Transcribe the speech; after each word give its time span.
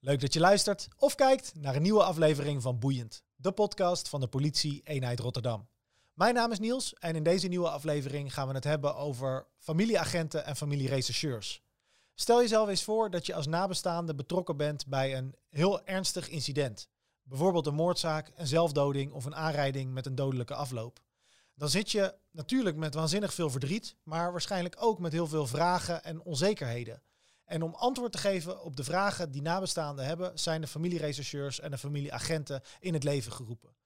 Leuk 0.00 0.20
dat 0.20 0.32
je 0.32 0.40
luistert 0.40 0.88
of 0.96 1.14
kijkt 1.14 1.52
naar 1.54 1.76
een 1.76 1.82
nieuwe 1.82 2.02
aflevering 2.02 2.62
van 2.62 2.78
Boeiend, 2.78 3.22
de 3.36 3.52
podcast 3.52 4.08
van 4.08 4.20
de 4.20 4.26
politie 4.26 4.80
eenheid 4.84 5.20
Rotterdam. 5.20 5.68
Mijn 6.14 6.34
naam 6.34 6.52
is 6.52 6.58
Niels 6.58 6.94
en 6.94 7.16
in 7.16 7.22
deze 7.22 7.48
nieuwe 7.48 7.68
aflevering 7.70 8.34
gaan 8.34 8.48
we 8.48 8.54
het 8.54 8.64
hebben 8.64 8.96
over 8.96 9.46
familieagenten 9.58 10.44
en 10.44 10.56
familierechercheurs. 10.56 11.62
Stel 12.14 12.40
jezelf 12.40 12.68
eens 12.68 12.84
voor 12.84 13.10
dat 13.10 13.26
je 13.26 13.34
als 13.34 13.46
nabestaande 13.46 14.14
betrokken 14.14 14.56
bent 14.56 14.86
bij 14.86 15.16
een 15.16 15.34
heel 15.48 15.86
ernstig 15.86 16.28
incident. 16.28 16.88
Bijvoorbeeld 17.22 17.66
een 17.66 17.74
moordzaak, 17.74 18.32
een 18.36 18.46
zelfdoding 18.46 19.12
of 19.12 19.24
een 19.24 19.36
aanrijding 19.36 19.92
met 19.92 20.06
een 20.06 20.14
dodelijke 20.14 20.54
afloop. 20.54 21.00
Dan 21.54 21.68
zit 21.68 21.90
je 21.90 22.14
natuurlijk 22.30 22.76
met 22.76 22.94
waanzinnig 22.94 23.34
veel 23.34 23.50
verdriet, 23.50 23.96
maar 24.02 24.30
waarschijnlijk 24.30 24.76
ook 24.78 24.98
met 24.98 25.12
heel 25.12 25.26
veel 25.26 25.46
vragen 25.46 26.04
en 26.04 26.22
onzekerheden. 26.22 27.02
En 27.48 27.62
om 27.62 27.74
antwoord 27.74 28.12
te 28.12 28.18
geven 28.18 28.62
op 28.62 28.76
de 28.76 28.84
vragen 28.84 29.30
die 29.30 29.42
nabestaanden 29.42 30.04
hebben, 30.04 30.38
zijn 30.38 30.60
de 30.60 30.66
familierechercheurs 30.66 31.60
en 31.60 31.70
de 31.70 31.78
familieagenten 31.78 32.62
in 32.80 32.94
het 32.94 33.04
leven 33.04 33.32
geroepen. 33.32 33.76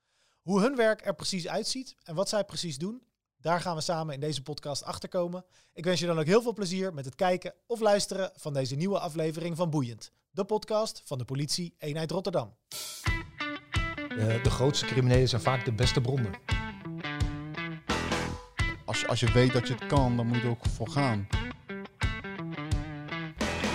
Hoe 0.41 0.61
hun 0.61 0.77
werk 0.77 1.07
er 1.07 1.15
precies 1.15 1.49
uitziet 1.49 1.97
en 2.03 2.15
wat 2.15 2.29
zij 2.29 2.45
precies 2.45 2.79
doen, 2.79 3.03
daar 3.37 3.61
gaan 3.61 3.77
we 3.77 3.81
samen 3.81 4.15
in 4.15 4.21
deze 4.21 4.43
podcast 4.43 4.85
achterkomen. 4.85 5.45
Ik 5.73 5.85
wens 5.85 6.01
je 6.01 6.07
dan 6.07 6.19
ook 6.19 6.27
heel 6.27 6.43
veel 6.43 6.53
plezier 6.53 6.95
met 6.95 7.05
het 7.05 7.15
kijken 7.15 7.55
of 7.67 7.81
luisteren 7.81 8.31
van 8.35 8.53
deze 8.53 8.75
nieuwe 8.75 8.99
aflevering 8.99 9.57
van 9.57 9.71
Boeiend, 9.71 10.13
de 10.31 10.45
podcast 10.45 11.03
van 11.05 11.19
de 11.19 11.25
politie 11.25 11.75
eenheid 11.79 12.11
Rotterdam. 12.11 12.57
De, 14.09 14.41
de 14.43 14.51
grootste 14.51 14.87
criminelen 14.87 15.29
zijn 15.29 15.43
vaak 15.43 15.65
de 15.65 15.73
beste 15.73 16.01
bronnen. 16.01 16.33
Als 18.85 19.01
je, 19.01 19.07
als 19.07 19.21
je 19.21 19.33
weet 19.33 19.53
dat 19.53 19.69
je 19.69 19.75
het 19.75 19.87
kan, 19.87 20.17
dan 20.17 20.27
moet 20.27 20.37
je 20.37 20.43
er 20.43 20.51
ook 20.51 20.67
voor 20.67 20.89
gaan. 20.89 21.42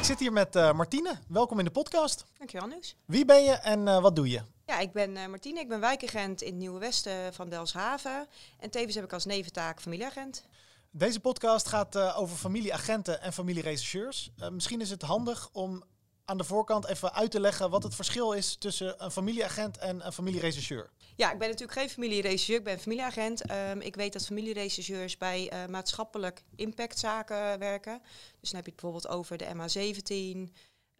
Ik 0.07 0.13
zit 0.13 0.21
hier 0.21 0.33
met 0.33 0.55
uh, 0.55 0.73
Martine. 0.73 1.19
Welkom 1.27 1.59
in 1.59 1.65
de 1.65 1.71
podcast. 1.71 2.25
Dankjewel, 2.37 2.67
Nieuws. 2.67 2.95
Wie 3.05 3.25
ben 3.25 3.43
je 3.43 3.51
en 3.51 3.87
uh, 3.87 4.01
wat 4.01 4.15
doe 4.15 4.29
je? 4.29 4.41
Ja, 4.65 4.79
ik 4.79 4.91
ben 4.91 5.15
uh, 5.15 5.27
Martine. 5.27 5.59
Ik 5.59 5.67
ben 5.67 5.79
wijkagent 5.79 6.41
in 6.41 6.47
het 6.47 6.57
Nieuwe 6.57 6.79
Westen 6.79 7.33
van 7.33 7.49
Delfshaven. 7.49 8.27
En 8.59 8.69
tevens 8.69 8.95
heb 8.95 9.03
ik 9.03 9.13
als 9.13 9.25
neventaak 9.25 9.81
familieagent. 9.81 10.45
Deze 10.91 11.19
podcast 11.19 11.67
gaat 11.67 11.97
over 11.97 12.37
familieagenten 12.37 13.21
en 13.21 13.33
familierechercheurs. 13.33 14.31
misschien 14.51 14.81
is 14.81 14.89
het 14.89 15.01
handig 15.01 15.49
om 15.51 15.83
aan 16.27 16.37
de 16.37 16.43
voorkant 16.43 16.85
even 16.85 17.13
uit 17.13 17.31
te 17.31 17.39
leggen 17.39 17.69
wat 17.69 17.83
het 17.83 17.95
verschil 17.95 18.31
is 18.31 18.55
tussen 18.55 19.03
een 19.03 19.11
familieagent 19.11 19.77
en 19.77 20.05
een 20.05 20.11
familierechercheur. 20.11 20.89
Ja, 21.15 21.31
ik 21.31 21.39
ben 21.39 21.49
natuurlijk 21.49 21.79
geen 21.79 21.89
familierechercheur, 21.89 22.57
ik 22.57 22.63
ben 22.63 22.79
familieagent. 22.79 23.51
Um, 23.51 23.81
ik 23.81 23.95
weet 23.95 24.13
dat 24.13 24.25
familierechercheurs 24.25 25.17
bij 25.17 25.51
uh, 25.53 25.65
maatschappelijk 25.65 26.43
impactzaken 26.55 27.59
werken. 27.59 28.01
Dus 28.39 28.49
dan 28.49 28.61
heb 28.61 28.65
je 28.65 28.71
het 28.71 28.81
bijvoorbeeld 28.81 29.07
over 29.07 29.37
de 29.37 29.45
MH17, 29.45 30.53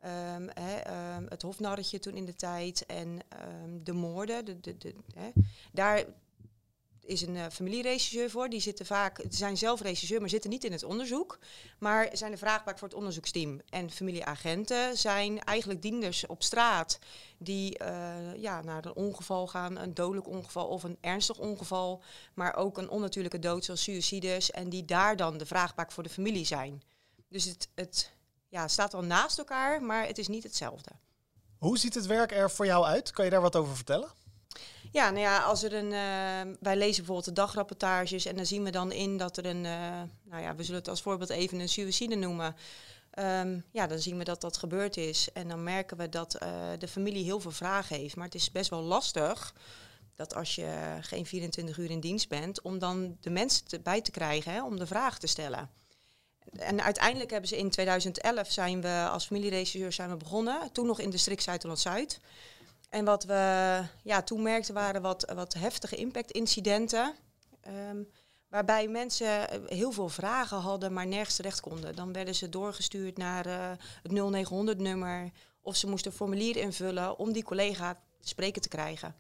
um, 0.06 0.50
he, 0.54 1.16
um, 1.16 1.26
het 1.30 1.42
hofnarretje 1.42 2.00
toen 2.00 2.16
in 2.16 2.26
de 2.26 2.36
tijd 2.36 2.86
en 2.86 3.20
de 3.84 3.94
moorden. 3.94 4.46
De, 4.46 4.60
de, 4.60 4.78
de, 4.78 4.96
Daar 5.72 6.06
is 7.08 7.22
een 7.22 7.36
uh, 7.36 7.46
familieregisseur 7.52 8.30
voor. 8.30 8.50
Die 8.50 8.60
zitten 8.60 8.86
vaak, 8.86 9.24
zijn 9.30 9.58
zelf 9.58 9.82
regisseur, 9.82 10.20
maar 10.20 10.30
zitten 10.30 10.50
niet 10.50 10.64
in 10.64 10.72
het 10.72 10.84
onderzoek. 10.84 11.40
Maar 11.80 12.10
zijn 12.12 12.32
er 12.32 12.38
vraagbaar 12.38 12.78
voor 12.78 12.88
het 12.88 12.98
onderzoeksteam. 12.98 13.62
En 13.70 13.92
familieagenten 13.92 14.98
zijn 14.98 15.44
eigenlijk 15.44 15.82
dienders 15.82 16.26
op 16.26 16.44
straat 16.44 17.00
die 17.38 17.80
uh, 17.82 18.36
ja, 18.36 18.62
naar 18.62 18.86
een 18.86 18.96
ongeval 18.96 19.48
gaan, 19.48 19.78
een 19.78 19.94
dodelijk 19.94 20.28
ongeval 20.28 20.68
of 20.68 20.84
een 20.84 20.98
ernstig 21.02 21.38
ongeval. 21.38 22.04
Maar 22.34 22.56
ook 22.56 22.78
een 22.78 22.90
onnatuurlijke 22.90 23.40
dood 23.40 23.66
zoals 23.66 23.84
suicides. 23.84 24.52
En 24.52 24.70
die 24.70 24.86
daar 24.86 25.16
dan 25.16 25.38
de 25.38 25.46
vraagbaak 25.46 25.92
voor 25.92 26.04
de 26.04 26.10
familie 26.10 26.46
zijn. 26.46 26.84
Dus 27.30 27.44
het, 27.46 27.68
het 27.76 28.12
ja, 28.48 28.68
staat 28.68 28.92
wel 28.92 29.04
naast 29.04 29.38
elkaar, 29.38 29.84
maar 29.84 30.06
het 30.06 30.18
is 30.18 30.28
niet 30.28 30.44
hetzelfde. 30.44 30.92
Hoe 31.58 31.78
ziet 31.78 31.94
het 31.94 32.06
werk 32.06 32.32
er 32.32 32.52
voor 32.52 32.66
jou 32.66 32.86
uit? 32.86 33.12
Kan 33.12 33.26
je 33.26 33.32
daar 33.32 33.42
wat 33.42 33.56
over 33.56 33.76
vertellen? 33.76 34.10
Ja, 34.92 35.10
nou 35.10 35.22
ja, 35.22 35.40
als 35.40 35.64
er 35.64 35.74
een. 35.74 35.92
Uh, 35.92 36.56
wij 36.60 36.76
lezen 36.76 36.96
bijvoorbeeld 36.96 37.26
de 37.26 37.42
dagrapportages 37.42 38.26
en 38.26 38.36
dan 38.36 38.46
zien 38.46 38.64
we 38.64 38.70
dan 38.70 38.92
in 38.92 39.18
dat 39.18 39.38
er 39.38 39.46
een. 39.46 39.64
Uh, 39.64 40.02
nou 40.24 40.42
ja, 40.42 40.56
we 40.56 40.64
zullen 40.64 40.80
het 40.80 40.90
als 40.90 41.02
voorbeeld 41.02 41.30
even 41.30 41.60
een 41.60 41.70
suïcide 41.70 42.16
noemen. 42.16 42.56
Um, 43.20 43.64
ja, 43.72 43.88
dan 43.88 44.00
zien 44.00 44.18
we 44.18 44.24
dat 44.24 44.42
dat 44.42 44.58
gebeurd 44.58 44.98
is. 44.98 45.30
En 45.34 45.48
dan 45.48 45.64
merken 45.64 45.98
we 45.98 46.10
dat 46.10 46.38
uh, 46.44 46.50
de 46.80 46.88
familie 46.88 47.24
heel 47.24 47.40
veel 47.40 47.52
vragen 47.52 47.96
heeft. 47.96 48.16
Maar 48.16 48.26
het 48.26 48.36
is 48.36 48.52
best 48.52 48.70
wel 48.70 48.82
lastig 48.82 49.54
dat 50.16 50.36
als 50.36 50.56
je 50.56 50.98
geen 51.02 51.26
24 51.26 51.78
uur 51.78 51.90
in 51.90 52.00
dienst 52.00 52.30
bent, 52.30 52.62
om 52.62 52.80
dan 52.80 53.18
de 53.22 53.30
mensen 53.30 53.66
erbij 53.70 54.02
te 54.02 54.12
krijgen 54.12 54.52
hè, 54.52 54.64
om 54.64 54.78
de 54.80 54.88
vraag 54.88 55.20
te 55.20 55.28
stellen. 55.28 55.70
En 56.52 56.84
uiteindelijk 56.84 57.32
hebben 57.32 57.50
ze 57.50 57.58
in 57.58 57.70
2011 57.70 58.52
zijn 58.52 58.82
we 58.82 59.08
als 59.12 59.26
familieregisseur 59.26 59.92
zijn 59.92 60.10
we 60.10 60.18
begonnen. 60.18 60.72
Toen 60.72 60.86
nog 60.86 61.00
in 61.00 61.10
district 61.10 61.44
Zuid-Holland-Zuid. 61.44 62.20
En 62.90 63.06
wat 63.06 63.24
we 63.24 63.84
ja, 64.04 64.22
toen 64.22 64.42
merkten 64.42 64.74
waren 64.74 65.02
wat, 65.02 65.32
wat 65.36 65.54
heftige 65.54 65.96
impactincidenten. 65.96 67.16
Um, 67.90 68.08
waarbij 68.50 68.88
mensen 68.88 69.66
heel 69.66 69.92
veel 69.92 70.10
vragen 70.10 70.58
hadden, 70.58 70.94
maar 70.94 71.08
nergens 71.08 71.36
terecht 71.36 71.60
konden. 71.60 71.96
Dan 71.96 72.14
werden 72.14 72.36
ze 72.36 72.50
doorgestuurd 72.50 73.18
naar 73.18 73.48
uh, 73.48 73.72
het 74.04 74.12
0900-nummer. 74.12 75.32
Of 75.62 75.76
ze 75.76 75.88
moesten 75.88 76.12
een 76.12 76.18
formulier 76.18 76.58
invullen 76.58 77.18
om 77.18 77.32
die 77.32 77.44
collega 77.44 77.94
te 77.94 78.28
spreken 78.28 78.62
te 78.62 78.68
krijgen. 78.68 79.16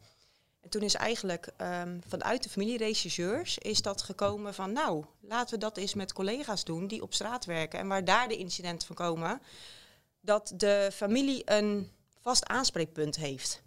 En 0.61 0.69
toen 0.69 0.81
is 0.81 0.93
eigenlijk 0.93 1.49
um, 1.61 2.01
vanuit 2.07 2.43
de 2.43 2.49
familieregisseurs 2.49 3.57
is 3.57 3.81
dat 3.81 4.01
gekomen 4.01 4.53
van... 4.53 4.71
nou, 4.71 5.05
laten 5.21 5.53
we 5.53 5.59
dat 5.59 5.77
eens 5.77 5.93
met 5.93 6.13
collega's 6.13 6.63
doen 6.63 6.87
die 6.87 7.01
op 7.01 7.13
straat 7.13 7.45
werken... 7.45 7.79
en 7.79 7.87
waar 7.87 8.05
daar 8.05 8.27
de 8.27 8.37
incidenten 8.37 8.87
van 8.87 8.95
komen... 8.95 9.41
dat 10.21 10.53
de 10.55 10.89
familie 10.93 11.41
een 11.45 11.91
vast 12.27 12.45
aanspreekpunt 12.45 13.15
heeft. 13.15 13.61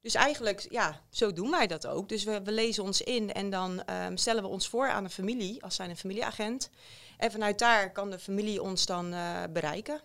Dus 0.00 0.14
eigenlijk, 0.14 0.66
ja, 0.70 1.00
zo 1.10 1.32
doen 1.32 1.50
wij 1.50 1.66
dat 1.66 1.86
ook. 1.86 2.08
Dus 2.08 2.24
we, 2.24 2.42
we 2.42 2.52
lezen 2.52 2.82
ons 2.82 3.02
in 3.02 3.32
en 3.32 3.50
dan 3.50 3.82
um, 3.90 4.16
stellen 4.16 4.42
we 4.42 4.48
ons 4.48 4.68
voor 4.68 4.90
aan 4.90 5.04
een 5.04 5.10
familie, 5.10 5.62
als 5.62 5.74
zijn 5.74 5.90
een 5.90 5.96
familieagent. 5.96 6.70
En 7.16 7.30
vanuit 7.30 7.58
daar 7.58 7.92
kan 7.92 8.10
de 8.10 8.18
familie 8.18 8.62
ons 8.62 8.86
dan 8.86 9.12
uh, 9.12 9.42
bereiken. 9.52 10.00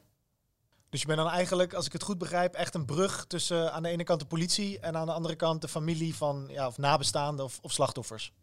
Dus 0.90 1.02
je 1.02 1.08
bent 1.08 1.20
dan 1.20 1.30
eigenlijk, 1.30 1.74
als 1.74 1.86
ik 1.86 1.94
het 1.94 2.04
goed 2.04 2.18
begrijp, 2.18 2.54
echt 2.54 2.76
een 2.76 2.86
brug 2.86 3.26
tussen 3.28 3.74
aan 3.74 3.84
de 3.84 3.90
ene 3.90 4.04
kant 4.04 4.20
de 4.20 4.26
politie 4.26 4.80
en 4.80 4.98
aan 4.98 5.06
de 5.06 5.14
andere 5.14 5.36
kant 5.36 5.62
de 5.62 5.68
familie 5.68 6.16
van 6.16 6.48
ja, 6.50 6.68
of 6.68 6.78
nabestaanden 6.78 7.46
of, 7.46 7.60
of 7.62 7.72
slachtoffers. 7.72 8.34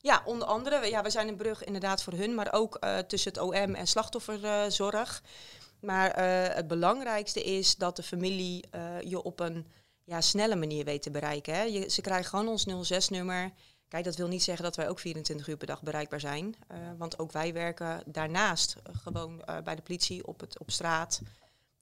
Ja, 0.00 0.22
onder 0.24 0.48
andere. 0.48 0.90
Ja, 0.90 1.02
we 1.02 1.10
zijn 1.10 1.28
een 1.28 1.36
brug 1.36 1.64
inderdaad 1.64 2.02
voor 2.02 2.12
hun, 2.12 2.34
maar 2.34 2.52
ook 2.52 2.76
uh, 2.80 2.98
tussen 2.98 3.32
het 3.32 3.40
OM 3.40 3.74
en 3.74 3.86
slachtofferzorg. 3.86 5.22
Maar 5.80 6.18
uh, 6.18 6.54
het 6.54 6.66
belangrijkste 6.66 7.42
is 7.42 7.76
dat 7.76 7.96
de 7.96 8.02
familie 8.02 8.64
uh, 8.74 9.00
je 9.00 9.22
op 9.22 9.40
een 9.40 9.66
ja, 10.04 10.20
snelle 10.20 10.56
manier 10.56 10.84
weet 10.84 11.02
te 11.02 11.10
bereiken. 11.10 11.54
Hè. 11.54 11.62
Je, 11.62 11.90
ze 11.90 12.00
krijgen 12.00 12.28
gewoon 12.28 12.48
ons 12.48 12.92
06-nummer. 12.92 13.52
Kijk, 13.88 14.04
dat 14.04 14.16
wil 14.16 14.28
niet 14.28 14.42
zeggen 14.42 14.64
dat 14.64 14.76
wij 14.76 14.88
ook 14.88 14.98
24 14.98 15.48
uur 15.48 15.56
per 15.56 15.66
dag 15.66 15.82
bereikbaar 15.82 16.20
zijn. 16.20 16.56
Uh, 16.72 16.78
want 16.98 17.18
ook 17.18 17.32
wij 17.32 17.52
werken 17.52 18.02
daarnaast 18.06 18.76
gewoon 19.02 19.42
bij 19.64 19.74
de 19.74 19.82
politie 19.82 20.26
op, 20.26 20.40
het, 20.40 20.58
op 20.58 20.70
straat 20.70 21.20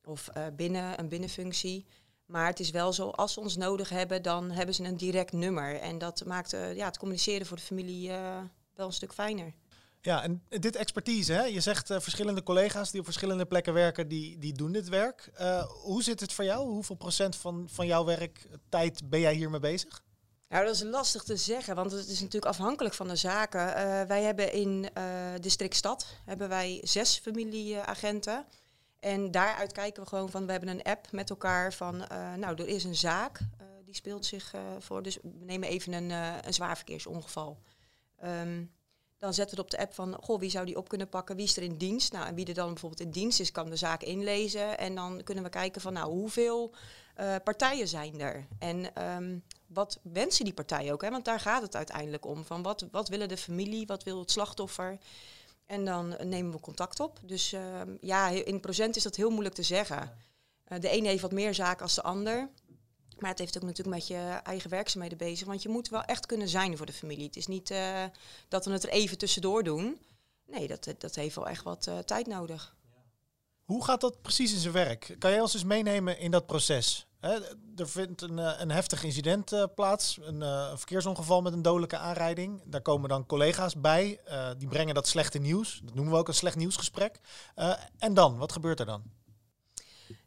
of 0.04 0.28
binnen 0.56 0.98
een 0.98 1.08
binnenfunctie. 1.08 1.86
Maar 2.26 2.46
het 2.46 2.60
is 2.60 2.70
wel 2.70 2.92
zo, 2.92 3.08
als 3.08 3.32
ze 3.32 3.40
ons 3.40 3.56
nodig 3.56 3.88
hebben, 3.88 4.22
dan 4.22 4.50
hebben 4.50 4.74
ze 4.74 4.84
een 4.84 4.96
direct 4.96 5.32
nummer. 5.32 5.80
En 5.80 5.98
dat 5.98 6.24
maakt 6.24 6.50
ja, 6.50 6.86
het 6.86 6.98
communiceren 6.98 7.46
voor 7.46 7.56
de 7.56 7.62
familie 7.62 8.10
wel 8.74 8.86
een 8.86 8.92
stuk 8.92 9.12
fijner. 9.12 9.52
Ja, 10.00 10.22
en 10.22 10.42
dit 10.48 10.76
expertise, 10.76 11.32
hè? 11.32 11.44
je 11.44 11.60
zegt 11.60 11.90
uh, 11.90 12.00
verschillende 12.00 12.42
collega's 12.42 12.90
die 12.90 13.00
op 13.00 13.06
verschillende 13.06 13.46
plekken 13.46 13.72
werken, 13.72 14.08
die, 14.08 14.38
die 14.38 14.52
doen 14.52 14.72
dit 14.72 14.88
werk. 14.88 15.30
Uh, 15.40 15.64
hoe 15.64 16.02
zit 16.02 16.20
het 16.20 16.32
voor 16.32 16.44
jou? 16.44 16.68
Hoeveel 16.68 16.96
procent 16.96 17.36
van, 17.36 17.68
van 17.70 17.86
jouw 17.86 18.04
werktijd 18.04 19.10
ben 19.10 19.20
jij 19.20 19.34
hiermee 19.34 19.60
bezig? 19.60 20.04
Nou, 20.48 20.64
dat 20.64 20.74
is 20.74 20.82
lastig 20.82 21.22
te 21.22 21.36
zeggen, 21.36 21.74
want 21.74 21.92
het 21.92 22.08
is 22.08 22.20
natuurlijk 22.20 22.52
afhankelijk 22.52 22.94
van 22.94 23.08
de 23.08 23.16
zaken. 23.16 23.66
Wij 24.06 24.22
hebben 24.22 24.52
in 24.52 24.88
district 25.40 25.76
Stad 25.76 26.06
hebben 26.24 26.48
wij 26.48 26.80
zes 26.82 27.18
familieagenten. 27.18 28.46
En 29.00 29.30
daaruit 29.30 29.72
kijken 29.72 30.02
we 30.02 30.08
gewoon 30.08 30.30
van, 30.30 30.46
we 30.46 30.52
hebben 30.52 30.70
een 30.70 30.82
app 30.82 31.12
met 31.12 31.30
elkaar 31.30 31.72
van, 31.72 31.96
nou, 32.36 32.62
er 32.62 32.68
is 32.68 32.84
een 32.84 32.94
zaak, 32.94 33.38
die 33.84 33.94
speelt 33.94 34.26
zich 34.26 34.54
voor. 34.78 35.02
Dus 35.02 35.18
we 35.22 35.44
nemen 35.44 35.68
even 35.68 35.92
een, 35.92 36.10
een 36.46 36.54
zwaar 36.54 36.76
verkeersongeval. 36.76 37.58
Um, 38.24 38.74
dan 39.18 39.34
zetten 39.34 39.56
we 39.56 39.62
het 39.62 39.72
op 39.72 39.78
de 39.78 39.84
app 39.84 39.94
van, 39.94 40.16
goh, 40.22 40.40
wie 40.40 40.50
zou 40.50 40.66
die 40.66 40.76
op 40.76 40.88
kunnen 40.88 41.08
pakken? 41.08 41.36
Wie 41.36 41.44
is 41.44 41.56
er 41.56 41.62
in 41.62 41.76
dienst? 41.76 42.12
Nou, 42.12 42.26
en 42.26 42.34
wie 42.34 42.46
er 42.46 42.54
dan 42.54 42.68
bijvoorbeeld 42.68 43.00
in 43.00 43.10
dienst 43.10 43.40
is, 43.40 43.52
kan 43.52 43.70
de 43.70 43.76
zaak 43.76 44.02
inlezen. 44.02 44.78
En 44.78 44.94
dan 44.94 45.22
kunnen 45.24 45.44
we 45.44 45.50
kijken 45.50 45.80
van, 45.80 45.92
nou, 45.92 46.10
hoeveel 46.10 46.74
uh, 47.20 47.34
partijen 47.44 47.88
zijn 47.88 48.20
er? 48.20 48.46
En 48.58 49.02
um, 49.16 49.42
wat 49.66 49.98
wensen 50.02 50.44
die 50.44 50.54
partijen 50.54 50.92
ook? 50.92 51.02
Hè? 51.02 51.10
Want 51.10 51.24
daar 51.24 51.40
gaat 51.40 51.62
het 51.62 51.76
uiteindelijk 51.76 52.26
om. 52.26 52.44
Van 52.44 52.62
wat, 52.62 52.86
wat 52.90 53.08
willen 53.08 53.28
de 53.28 53.36
familie? 53.36 53.86
Wat 53.86 54.02
wil 54.02 54.18
het 54.18 54.30
slachtoffer? 54.30 54.98
En 55.66 55.84
dan 55.84 56.16
nemen 56.22 56.52
we 56.52 56.60
contact 56.60 57.00
op. 57.00 57.20
Dus 57.22 57.52
uh, 57.52 57.60
ja, 58.00 58.28
in 58.28 58.60
procent 58.60 58.96
is 58.96 59.02
dat 59.02 59.16
heel 59.16 59.30
moeilijk 59.30 59.54
te 59.54 59.62
zeggen. 59.62 60.18
Uh, 60.68 60.78
de 60.80 60.88
ene 60.88 61.08
heeft 61.08 61.22
wat 61.22 61.32
meer 61.32 61.54
zaken 61.54 61.82
als 61.82 61.94
de 61.94 62.02
ander. 62.02 62.48
Maar 63.18 63.30
het 63.30 63.38
heeft 63.38 63.56
ook 63.56 63.62
natuurlijk 63.62 63.96
met 63.96 64.06
je 64.06 64.40
eigen 64.42 64.70
werkzaamheden 64.70 65.18
bezig. 65.18 65.46
Want 65.46 65.62
je 65.62 65.68
moet 65.68 65.88
wel 65.88 66.02
echt 66.02 66.26
kunnen 66.26 66.48
zijn 66.48 66.76
voor 66.76 66.86
de 66.86 66.92
familie. 66.92 67.26
Het 67.26 67.36
is 67.36 67.46
niet 67.46 67.70
uh, 67.70 68.04
dat 68.48 68.64
we 68.64 68.72
het 68.72 68.82
er 68.82 68.90
even 68.90 69.18
tussendoor 69.18 69.62
doen. 69.62 69.98
Nee, 70.46 70.66
dat, 70.68 70.94
dat 70.98 71.14
heeft 71.14 71.34
wel 71.34 71.48
echt 71.48 71.62
wat 71.62 71.86
uh, 71.86 71.98
tijd 71.98 72.26
nodig. 72.26 72.76
Hoe 73.64 73.84
gaat 73.84 74.00
dat 74.00 74.22
precies 74.22 74.52
in 74.52 74.58
zijn 74.58 74.72
werk? 74.72 75.16
Kan 75.18 75.30
jij 75.30 75.40
ons 75.40 75.54
eens 75.54 75.64
meenemen 75.64 76.18
in 76.18 76.30
dat 76.30 76.46
proces? 76.46 77.06
Hè, 77.20 77.38
er 77.76 77.88
vindt 77.88 78.22
een, 78.22 78.38
eh, 78.38 78.60
een 78.60 78.70
heftig 78.70 79.04
incident 79.04 79.52
eh, 79.52 79.64
plaats, 79.74 80.18
een, 80.22 80.42
eh, 80.42 80.68
een 80.70 80.78
verkeersongeval 80.78 81.42
met 81.42 81.52
een 81.52 81.62
dodelijke 81.62 81.96
aanrijding. 81.96 82.62
Daar 82.64 82.80
komen 82.82 83.08
dan 83.08 83.26
collega's 83.26 83.80
bij, 83.80 84.20
eh, 84.24 84.50
die 84.58 84.68
brengen 84.68 84.94
dat 84.94 85.08
slechte 85.08 85.38
nieuws. 85.38 85.80
Dat 85.84 85.94
noemen 85.94 86.12
we 86.12 86.18
ook 86.18 86.28
een 86.28 86.34
slecht 86.34 86.56
nieuwsgesprek. 86.56 87.20
Eh, 87.54 87.72
en 87.98 88.14
dan, 88.14 88.36
wat 88.38 88.52
gebeurt 88.52 88.80
er 88.80 88.86
dan? 88.86 89.02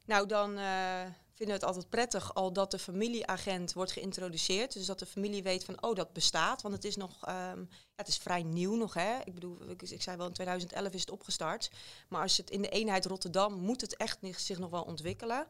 Nou, 0.05 0.27
dan 0.27 0.57
eh, 0.57 1.01
vinden 1.39 1.55
het 1.55 1.65
altijd 1.65 1.89
prettig 1.89 2.33
al 2.33 2.53
dat 2.53 2.71
de 2.71 2.79
familieagent 2.79 3.73
wordt 3.73 3.91
geïntroduceerd. 3.91 4.73
Dus 4.73 4.85
dat 4.85 4.99
de 4.99 5.05
familie 5.05 5.43
weet 5.43 5.63
van, 5.63 5.83
oh, 5.83 5.95
dat 5.95 6.13
bestaat. 6.13 6.61
Want 6.61 6.73
het 6.73 6.83
is 6.83 6.95
nog, 6.95 7.25
ehm, 7.25 7.59
ja, 7.59 7.95
het 7.95 8.07
is 8.07 8.17
vrij 8.17 8.43
nieuw 8.43 8.75
nog, 8.75 8.93
hè. 8.93 9.19
Ik 9.23 9.33
bedoel, 9.33 9.69
ik, 9.69 9.81
ik 9.81 10.01
zei 10.01 10.17
wel, 10.17 10.27
in 10.27 10.33
2011 10.33 10.93
is 10.93 10.99
het 10.99 11.11
opgestart. 11.11 11.71
Maar 12.09 12.21
als 12.21 12.37
het 12.37 12.49
in 12.49 12.61
de 12.61 12.69
eenheid 12.69 13.05
Rotterdam 13.05 13.53
moet 13.53 13.81
het 13.81 13.97
echt 13.97 14.19
zich 14.37 14.59
nog 14.59 14.69
wel 14.69 14.83
ontwikkelen. 14.83 15.47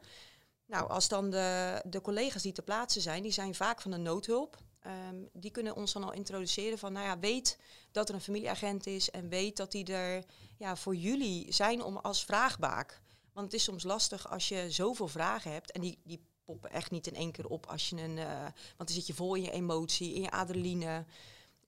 Nou, 0.66 0.88
als 0.88 1.08
dan 1.08 1.30
de, 1.30 1.80
de 1.86 2.00
collega's 2.00 2.42
die 2.42 2.52
te 2.52 2.62
plaatsen 2.62 3.02
zijn, 3.02 3.22
die 3.22 3.32
zijn 3.32 3.54
vaak 3.54 3.80
van 3.80 3.90
de 3.90 3.96
noodhulp. 3.96 4.56
Ehm, 4.80 5.16
die 5.32 5.50
kunnen 5.50 5.74
ons 5.74 5.92
dan 5.92 6.04
al 6.04 6.12
introduceren 6.12 6.78
van, 6.78 6.92
nou 6.92 7.06
ja, 7.06 7.18
weet 7.18 7.58
dat 7.92 8.08
er 8.08 8.14
een 8.14 8.20
familieagent 8.20 8.86
is 8.86 9.10
en 9.10 9.28
weet 9.28 9.56
dat 9.56 9.72
die 9.72 9.92
er 9.92 10.24
ja, 10.58 10.76
voor 10.76 10.94
jullie 10.94 11.52
zijn 11.52 11.82
om 11.82 11.96
als 11.96 12.24
vraagbaak. 12.24 13.02
Want 13.32 13.46
het 13.46 13.54
is 13.54 13.64
soms 13.64 13.82
lastig 13.82 14.30
als 14.30 14.48
je 14.48 14.70
zoveel 14.70 15.08
vragen 15.08 15.52
hebt 15.52 15.70
en 15.72 15.80
die, 15.80 15.98
die 16.04 16.24
poppen 16.44 16.70
echt 16.70 16.90
niet 16.90 17.06
in 17.06 17.14
één 17.14 17.32
keer 17.32 17.46
op 17.46 17.66
als 17.66 17.88
je 17.88 17.96
een. 17.96 18.18
eh, 18.18 18.40
want 18.76 18.76
dan 18.76 18.88
zit 18.88 19.06
je 19.06 19.14
vol 19.14 19.34
in 19.34 19.42
je 19.42 19.50
emotie, 19.50 20.14
in 20.14 20.22
je 20.22 20.30
adrenaline. 20.30 21.04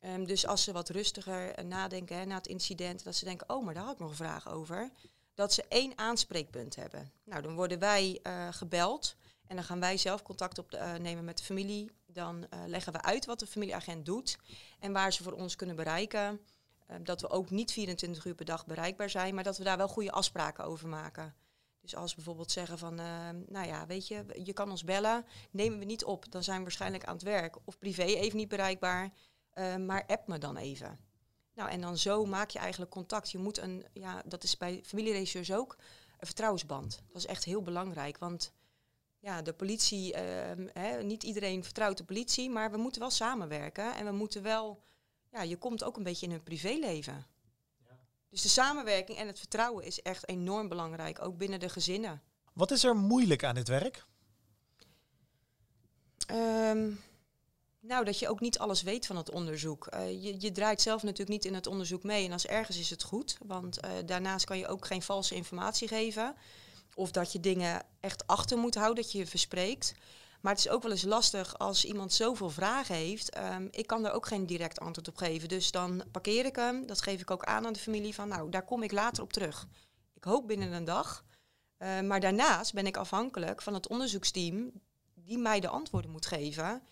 Ehm, 0.00 0.24
dus 0.24 0.46
als 0.46 0.64
ze 0.64 0.72
wat 0.72 0.88
rustiger 0.88 1.50
eh, 1.54 1.64
nadenken 1.64 2.16
hè, 2.16 2.24
na 2.24 2.34
het 2.34 2.46
incident, 2.46 3.04
dat 3.04 3.14
ze 3.14 3.24
denken, 3.24 3.48
oh, 3.48 3.64
maar 3.64 3.74
daar 3.74 3.84
had 3.84 3.92
ik 3.92 3.98
nog 3.98 4.10
een 4.10 4.16
vraag 4.16 4.48
over. 4.48 4.90
Dat 5.34 5.52
ze 5.52 5.64
één 5.68 5.98
aanspreekpunt 5.98 6.76
hebben. 6.76 7.12
Nou, 7.24 7.42
dan 7.42 7.54
worden 7.54 7.78
wij 7.78 8.20
eh, 8.22 8.48
gebeld 8.50 9.16
en 9.46 9.56
dan 9.56 9.64
gaan 9.64 9.80
wij 9.80 9.96
zelf 9.96 10.22
contact 10.22 10.58
opnemen 10.58 11.24
met 11.24 11.38
de 11.38 11.44
familie. 11.44 11.90
Dan 12.06 12.46
leggen 12.66 12.92
we 12.92 13.02
uit 13.02 13.24
wat 13.24 13.38
de 13.38 13.46
familieagent 13.46 14.06
doet 14.06 14.36
en 14.78 14.92
waar 14.92 15.12
ze 15.12 15.22
voor 15.22 15.32
ons 15.32 15.56
kunnen 15.56 15.76
bereiken. 15.76 16.40
Eh, 16.92 16.96
dat 17.02 17.20
we 17.20 17.30
ook 17.30 17.50
niet 17.50 17.72
24 17.72 18.24
uur 18.24 18.34
per 18.34 18.44
dag 18.44 18.66
bereikbaar 18.66 19.10
zijn, 19.10 19.34
maar 19.34 19.44
dat 19.44 19.58
we 19.58 19.64
daar 19.64 19.76
wel 19.76 19.88
goede 19.88 20.12
afspraken 20.12 20.64
over 20.64 20.88
maken. 20.88 21.34
Dus 21.82 21.96
als 21.96 22.14
bijvoorbeeld 22.14 22.50
zeggen 22.50 22.78
van, 22.78 22.98
eh, 22.98 23.28
nou 23.46 23.66
ja, 23.66 23.86
weet 23.86 24.08
je, 24.08 24.24
je 24.44 24.52
kan 24.52 24.70
ons 24.70 24.84
bellen, 24.84 25.26
nemen 25.50 25.78
we 25.78 25.84
niet 25.84 26.04
op, 26.04 26.30
dan 26.30 26.42
zijn 26.42 26.56
we 26.56 26.62
waarschijnlijk 26.62 27.04
aan 27.04 27.14
het 27.14 27.22
werk. 27.22 27.56
Of 27.64 27.78
privé 27.78 28.02
even 28.02 28.36
niet 28.36 28.48
bereikbaar, 28.48 29.12
eh, 29.50 29.76
maar 29.76 30.06
app 30.06 30.28
me 30.28 30.38
dan 30.38 30.56
even. 30.56 30.98
Nou, 31.54 31.70
en 31.70 31.80
dan 31.80 31.98
zo 31.98 32.24
maak 32.24 32.50
je 32.50 32.58
eigenlijk 32.58 32.90
contact. 32.90 33.30
Je 33.30 33.38
moet 33.38 33.58
een, 33.58 33.84
ja, 33.92 34.22
dat 34.26 34.42
is 34.42 34.56
bij 34.56 34.80
familieregisseurs 34.84 35.52
ook, 35.52 35.76
een 36.18 36.26
vertrouwensband. 36.26 37.02
Dat 37.06 37.16
is 37.16 37.26
echt 37.26 37.44
heel 37.44 37.62
belangrijk, 37.62 38.18
want 38.18 38.52
ja, 39.18 39.42
de 39.42 39.52
politie, 39.52 40.14
ehm, 40.14 40.68
hè, 40.72 41.02
niet 41.02 41.22
iedereen 41.22 41.64
vertrouwt 41.64 41.96
de 41.96 42.04
politie, 42.04 42.50
maar 42.50 42.70
we 42.70 42.76
moeten 42.76 43.00
wel 43.00 43.10
samenwerken. 43.10 43.94
En 43.94 44.04
we 44.04 44.12
moeten 44.12 44.42
wel, 44.42 44.82
ja, 45.30 45.42
je 45.42 45.56
komt 45.56 45.84
ook 45.84 45.96
een 45.96 46.02
beetje 46.02 46.26
in 46.26 46.32
hun 46.32 46.42
privéleven. 46.42 47.26
Dus 48.32 48.42
de 48.42 48.48
samenwerking 48.48 49.18
en 49.18 49.26
het 49.26 49.38
vertrouwen 49.38 49.84
is 49.84 50.02
echt 50.02 50.28
enorm 50.28 50.68
belangrijk, 50.68 51.22
ook 51.24 51.36
binnen 51.36 51.60
de 51.60 51.68
gezinnen. 51.68 52.22
Wat 52.52 52.70
is 52.70 52.84
er 52.84 52.96
moeilijk 52.96 53.44
aan 53.44 53.54
dit 53.54 53.68
werk? 53.68 54.04
Ehm, 56.26 56.90
nou, 57.80 58.04
dat 58.04 58.18
je 58.18 58.28
ook 58.28 58.40
niet 58.40 58.58
alles 58.58 58.82
weet 58.82 59.06
van 59.06 59.16
het 59.16 59.30
onderzoek. 59.30 59.86
Eh, 59.86 60.22
je, 60.22 60.40
je 60.40 60.52
draait 60.52 60.80
zelf 60.80 61.02
natuurlijk 61.02 61.30
niet 61.30 61.44
in 61.44 61.54
het 61.54 61.66
onderzoek 61.66 62.02
mee. 62.02 62.26
En 62.26 62.32
als 62.32 62.46
ergens 62.46 62.78
is 62.78 62.90
het 62.90 63.02
goed, 63.02 63.36
want 63.46 63.80
eh, 63.80 63.90
daarnaast 64.06 64.44
kan 64.44 64.58
je 64.58 64.66
ook 64.66 64.86
geen 64.86 65.02
valse 65.02 65.34
informatie 65.34 65.88
geven. 65.88 66.34
Of 66.94 67.10
dat 67.10 67.32
je 67.32 67.40
dingen 67.40 67.82
echt 68.00 68.26
achter 68.26 68.58
moet 68.58 68.74
houden, 68.74 69.02
dat 69.02 69.12
je 69.12 69.18
je 69.18 69.26
verspreekt. 69.26 69.94
Maar 70.42 70.52
het 70.52 70.64
is 70.64 70.70
ook 70.70 70.82
wel 70.82 70.90
eens 70.90 71.02
lastig 71.02 71.58
als 71.58 71.84
iemand 71.84 72.12
zoveel 72.12 72.50
vragen 72.50 72.94
heeft. 72.94 73.30
Ehm, 73.30 73.68
ik 73.70 73.86
kan 73.86 74.06
er 74.06 74.12
ook 74.12 74.26
geen 74.26 74.46
direct 74.46 74.80
antwoord 74.80 75.08
op 75.08 75.16
geven. 75.16 75.48
Dus 75.48 75.70
dan 75.70 76.02
parkeer 76.10 76.44
ik 76.44 76.56
hem. 76.56 76.86
Dat 76.86 77.02
geef 77.02 77.20
ik 77.20 77.30
ook 77.30 77.44
aan 77.44 77.66
aan 77.66 77.72
de 77.72 77.78
familie 77.78 78.14
van, 78.14 78.28
nou, 78.28 78.50
daar 78.50 78.64
kom 78.64 78.82
ik 78.82 78.92
later 78.92 79.22
op 79.22 79.32
terug. 79.32 79.66
Ik 80.14 80.24
hoop 80.24 80.46
binnen 80.46 80.72
een 80.72 80.84
dag. 80.84 81.24
Eh, 81.76 82.00
maar 82.00 82.20
daarnaast 82.20 82.72
ben 82.72 82.86
ik 82.86 82.96
afhankelijk 82.96 83.62
van 83.62 83.74
het 83.74 83.88
onderzoeksteam 83.88 84.72
die 85.14 85.38
mij 85.38 85.60
de 85.60 85.68
antwoorden 85.68 86.10
moet 86.10 86.26
geven. 86.26 86.82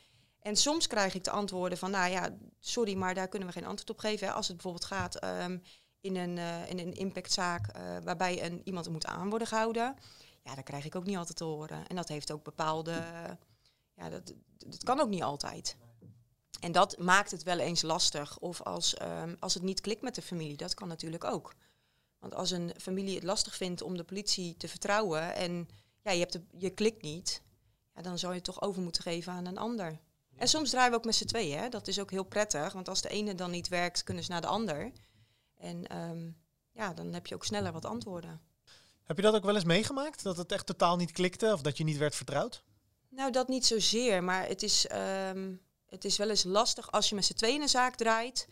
En 0.40 0.56
soms 0.56 0.86
krijg 0.86 1.14
ik 1.14 1.24
de 1.24 1.30
antwoorden 1.30 1.78
van, 1.78 1.90
nou 1.90 2.10
ja, 2.10 2.36
sorry, 2.60 2.94
maar 2.94 3.14
daar 3.14 3.28
kunnen 3.28 3.48
we 3.48 3.54
geen 3.54 3.66
antwoord 3.66 3.90
op 3.90 3.98
geven. 3.98 4.34
Als 4.34 4.46
het 4.46 4.56
bijvoorbeeld 4.56 4.84
gaat 4.84 5.14
ehm, 5.16 5.58
in, 6.00 6.16
een, 6.16 6.38
eh, 6.38 6.70
in 6.70 6.78
een 6.78 6.94
impactzaak 6.94 7.66
eh, 7.66 7.82
waarbij 8.04 8.44
een, 8.44 8.60
iemand 8.64 8.88
moet 8.88 9.06
aan 9.06 9.30
worden 9.30 9.48
gehouden. 9.48 9.96
Ja, 10.42 10.54
dat 10.54 10.64
krijg 10.64 10.84
ik 10.84 10.94
ook 10.94 11.06
niet 11.06 11.16
altijd 11.16 11.36
te 11.36 11.44
horen. 11.44 11.86
En 11.86 11.96
dat 11.96 12.08
heeft 12.08 12.32
ook 12.32 12.42
bepaalde, 12.42 12.92
ja, 13.94 14.08
dat, 14.08 14.34
dat 14.56 14.84
kan 14.84 15.00
ook 15.00 15.08
niet 15.08 15.22
altijd. 15.22 15.76
En 16.60 16.72
dat 16.72 16.98
maakt 16.98 17.30
het 17.30 17.42
wel 17.42 17.58
eens 17.58 17.82
lastig. 17.82 18.38
Of 18.38 18.62
als, 18.62 18.94
ehm, 18.94 19.34
als 19.38 19.54
het 19.54 19.62
niet 19.62 19.80
klikt 19.80 20.02
met 20.02 20.14
de 20.14 20.22
familie, 20.22 20.56
dat 20.56 20.74
kan 20.74 20.88
natuurlijk 20.88 21.24
ook. 21.24 21.54
Want 22.18 22.34
als 22.34 22.50
een 22.50 22.72
familie 22.78 23.14
het 23.14 23.24
lastig 23.24 23.56
vindt 23.56 23.82
om 23.82 23.96
de 23.96 24.04
politie 24.04 24.56
te 24.56 24.68
vertrouwen 24.68 25.34
en 25.34 25.68
ja, 26.02 26.10
je, 26.10 26.18
hebt 26.18 26.32
de, 26.32 26.42
je 26.58 26.70
klikt 26.70 27.02
niet, 27.02 27.42
ja, 27.94 28.02
dan 28.02 28.18
zou 28.18 28.32
je 28.32 28.38
het 28.38 28.46
toch 28.46 28.62
over 28.62 28.82
moeten 28.82 29.02
geven 29.02 29.32
aan 29.32 29.46
een 29.46 29.58
ander. 29.58 30.00
En 30.36 30.48
soms 30.48 30.70
draaien 30.70 30.90
we 30.90 30.96
ook 30.96 31.04
met 31.04 31.14
z'n 31.14 31.26
tweeën. 31.26 31.58
Hè? 31.58 31.68
Dat 31.68 31.88
is 31.88 32.00
ook 32.00 32.10
heel 32.10 32.24
prettig, 32.24 32.72
want 32.72 32.88
als 32.88 33.02
de 33.02 33.08
ene 33.08 33.34
dan 33.34 33.50
niet 33.50 33.68
werkt, 33.68 34.02
kunnen 34.02 34.24
ze 34.24 34.30
naar 34.30 34.40
de 34.40 34.46
ander. 34.46 34.92
En 35.56 35.86
ehm, 35.86 36.30
ja, 36.72 36.94
dan 36.94 37.12
heb 37.12 37.26
je 37.26 37.34
ook 37.34 37.44
sneller 37.44 37.72
wat 37.72 37.84
antwoorden. 37.84 38.40
Heb 39.10 39.18
je 39.18 39.24
dat 39.24 39.34
ook 39.34 39.44
wel 39.44 39.54
eens 39.54 39.64
meegemaakt? 39.64 40.22
Dat 40.22 40.36
het 40.36 40.52
echt 40.52 40.66
totaal 40.66 40.96
niet 40.96 41.12
klikte 41.12 41.52
of 41.52 41.60
dat 41.60 41.76
je 41.76 41.84
niet 41.84 41.96
werd 41.96 42.14
vertrouwd? 42.14 42.62
Nou, 43.08 43.32
dat 43.32 43.48
niet 43.48 43.66
zozeer, 43.66 44.24
maar 44.24 44.46
het 44.46 44.62
is, 44.62 44.86
ehm, 44.86 45.52
het 45.86 46.04
is 46.04 46.16
wel 46.16 46.28
eens 46.28 46.44
lastig 46.44 46.92
als 46.92 47.08
je 47.08 47.14
met 47.14 47.24
z'n 47.24 47.34
tweeën 47.34 47.60
een 47.60 47.68
zaak 47.68 47.94
draait. 47.94 48.48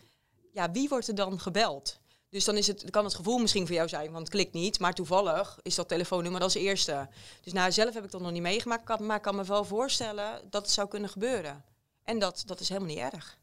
Ja, 0.53 0.71
wie 0.71 0.89
wordt 0.89 1.07
er 1.07 1.15
dan 1.15 1.39
gebeld? 1.39 1.99
Dus 2.29 2.45
dan 2.45 2.57
is 2.57 2.67
het, 2.67 2.89
kan 2.89 3.03
het 3.03 3.15
gevoel 3.15 3.37
misschien 3.37 3.65
voor 3.65 3.75
jou 3.75 3.87
zijn, 3.87 4.11
want 4.11 4.19
het 4.19 4.29
klikt 4.29 4.53
niet. 4.53 4.79
Maar 4.79 4.93
toevallig 4.93 5.59
is 5.61 5.75
dat 5.75 5.87
telefoonnummer 5.87 6.41
als 6.41 6.53
eerste. 6.53 7.09
Dus 7.41 7.53
nou, 7.53 7.71
zelf 7.71 7.93
heb 7.93 8.03
ik 8.03 8.11
dat 8.11 8.21
nog 8.21 8.31
niet 8.31 8.41
meegemaakt, 8.41 8.99
maar 8.99 9.17
ik 9.17 9.21
kan 9.21 9.35
me 9.35 9.43
wel 9.43 9.65
voorstellen 9.65 10.41
dat 10.49 10.61
het 10.61 10.71
zou 10.71 10.87
kunnen 10.87 11.09
gebeuren. 11.09 11.63
En 12.03 12.19
dat, 12.19 12.43
dat 12.45 12.59
is 12.59 12.69
helemaal 12.69 12.89
niet 12.89 13.13
erg. 13.13 13.38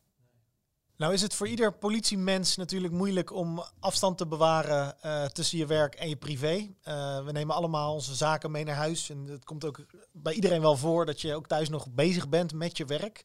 Nou 0.96 1.12
is 1.12 1.22
het 1.22 1.34
voor 1.34 1.48
ieder 1.48 1.72
politiemens 1.72 2.56
natuurlijk 2.56 2.92
moeilijk 2.92 3.32
om 3.32 3.64
afstand 3.80 4.18
te 4.18 4.26
bewaren 4.26 5.02
eh, 5.02 5.24
tussen 5.24 5.58
je 5.58 5.66
werk 5.66 5.94
en 5.94 6.08
je 6.08 6.16
privé. 6.16 6.68
Eh, 6.82 7.24
we 7.24 7.32
nemen 7.32 7.54
allemaal 7.54 7.94
onze 7.94 8.14
zaken 8.14 8.50
mee 8.50 8.64
naar 8.64 8.74
huis. 8.74 9.10
En 9.10 9.26
het 9.26 9.44
komt 9.44 9.64
ook 9.64 9.86
bij 10.12 10.32
iedereen 10.32 10.60
wel 10.60 10.76
voor 10.76 11.06
dat 11.06 11.20
je 11.20 11.34
ook 11.34 11.46
thuis 11.46 11.68
nog 11.68 11.86
bezig 11.90 12.28
bent 12.28 12.52
met 12.52 12.76
je 12.76 12.84
werk. 12.84 13.24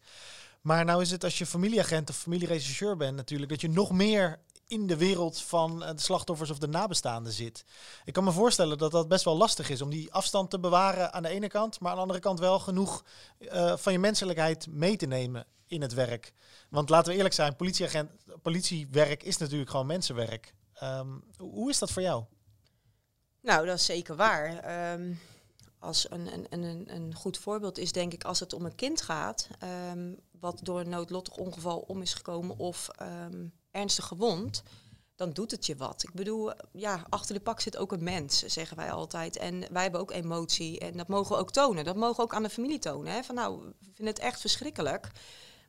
Maar 0.61 0.85
nou 0.85 1.01
is 1.01 1.11
het 1.11 1.23
als 1.23 1.37
je 1.37 1.45
familieagent 1.45 2.09
of 2.09 2.15
familierechercheur 2.17 2.97
bent 2.97 3.15
natuurlijk 3.15 3.51
dat 3.51 3.61
je 3.61 3.69
nog 3.69 3.91
meer 3.91 4.39
in 4.71 4.87
de 4.87 4.97
wereld 4.97 5.41
van 5.41 5.83
eh, 5.83 5.91
de 5.95 6.01
slachtoffers 6.01 6.49
of 6.49 6.57
de 6.57 6.67
nabestaanden 6.67 7.33
zit. 7.33 7.65
Ik 8.03 8.13
kan 8.13 8.23
me 8.23 8.31
voorstellen 8.31 8.77
dat 8.77 8.91
dat 8.91 9.07
best 9.07 9.23
wel 9.23 9.37
lastig 9.37 9.69
is 9.69 9.81
om 9.81 9.89
die 9.89 10.13
afstand 10.13 10.49
te 10.49 10.59
bewaren 10.59 11.13
aan 11.13 11.23
de 11.23 11.29
ene 11.29 11.47
kant, 11.47 11.79
maar 11.79 11.89
aan 11.89 11.95
de 11.95 12.01
andere 12.01 12.19
kant 12.19 12.39
wel 12.39 12.59
genoeg 12.59 13.03
eh, 13.37 13.77
van 13.77 13.93
je 13.93 13.99
menselijkheid 13.99 14.67
mee 14.69 14.95
te 14.95 15.05
nemen 15.05 15.45
in 15.67 15.81
het 15.81 15.93
werk. 15.93 16.33
Want 16.69 16.89
laten 16.89 17.11
we 17.11 17.17
eerlijk 17.17 17.35
zijn, 17.35 17.55
politieagent, 17.55 18.11
politiewerk 18.41 19.23
is 19.23 19.37
natuurlijk 19.37 19.69
gewoon 19.69 19.85
mensenwerk. 19.85 20.53
Ehm, 20.73 21.09
hoe 21.37 21.69
is 21.69 21.79
dat 21.79 21.91
voor 21.91 22.01
jou? 22.01 22.23
Nou, 23.41 23.65
dat 23.65 23.75
is 23.75 23.85
zeker 23.85 24.15
waar. 24.15 24.57
Ehm, 24.57 25.13
als 25.79 26.11
een, 26.11 26.33
een, 26.33 26.63
een, 26.63 26.95
een 26.95 27.13
goed 27.13 27.37
voorbeeld 27.37 27.77
is, 27.77 27.91
denk 27.91 28.13
ik, 28.13 28.23
als 28.23 28.39
het 28.39 28.53
om 28.53 28.65
een 28.65 28.75
kind 28.75 29.01
gaat, 29.01 29.47
ehm, 29.59 30.13
wat 30.39 30.59
door 30.63 30.79
een 30.79 30.89
noodlottig 30.89 31.35
ongeval 31.35 31.79
om 31.79 32.01
is 32.01 32.13
gekomen 32.13 32.57
of 32.57 32.89
ernstig 33.71 34.05
gewond, 34.05 34.63
dan 35.15 35.31
doet 35.31 35.51
het 35.51 35.65
je 35.65 35.75
wat. 35.75 36.03
Ik 36.03 36.13
bedoel, 36.13 36.51
ja, 36.71 37.05
achter 37.09 37.35
de 37.35 37.41
pak 37.41 37.59
zit 37.59 37.77
ook 37.77 37.91
een 37.91 38.03
mens, 38.03 38.43
zeggen 38.45 38.77
wij 38.77 38.91
altijd. 38.91 39.37
En 39.37 39.65
wij 39.71 39.81
hebben 39.81 40.01
ook 40.01 40.11
emotie 40.11 40.79
en 40.79 40.97
dat 40.97 41.07
mogen 41.07 41.35
we 41.35 41.41
ook 41.41 41.51
tonen. 41.51 41.85
Dat 41.85 41.95
mogen 41.95 42.15
we 42.15 42.21
ook 42.21 42.33
aan 42.33 42.43
de 42.43 42.49
familie 42.49 42.79
tonen. 42.79 43.13
Hè? 43.13 43.23
Van 43.23 43.35
nou, 43.35 43.59
we 43.59 43.73
vinden 43.81 44.13
het 44.13 44.19
echt 44.19 44.41
verschrikkelijk. 44.41 45.11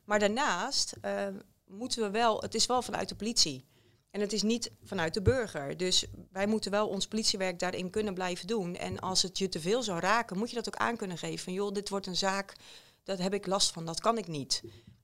Maar 0.05 0.19
daarnaast 0.19 0.95
ehm, 1.01 1.35
moeten 1.65 2.01
we 2.01 2.09
wel, 2.09 2.41
het 2.41 2.55
is 2.55 2.65
wel 2.65 2.81
vanuit 2.81 3.09
de 3.09 3.15
politie. 3.15 3.65
En 4.11 4.21
het 4.21 4.33
is 4.33 4.41
niet 4.41 4.71
vanuit 4.83 5.13
de 5.13 5.21
burger. 5.21 5.77
Dus 5.77 6.05
wij 6.31 6.47
moeten 6.47 6.71
wel 6.71 6.87
ons 6.87 7.07
politiewerk 7.07 7.59
daarin 7.59 7.89
kunnen 7.89 8.13
blijven 8.13 8.47
doen. 8.47 8.75
En 8.75 8.99
als 8.99 9.21
het 9.21 9.37
je 9.37 9.49
te 9.49 9.59
veel 9.59 9.83
zou 9.83 9.99
raken, 9.99 10.37
moet 10.37 10.49
je 10.49 10.55
dat 10.55 10.67
ook 10.67 10.75
aan 10.75 10.97
kunnen 10.97 11.17
geven. 11.17 11.43
Van 11.43 11.53
joh, 11.53 11.71
dit 11.71 11.89
wordt 11.89 12.07
een 12.07 12.15
zaak, 12.15 12.55
daar 13.03 13.19
heb 13.19 13.33
ik 13.33 13.45
last 13.45 13.71
van, 13.71 13.85
dat 13.85 13.99
kan 13.99 14.17
ik 14.17 14.27
niet. 14.27 14.63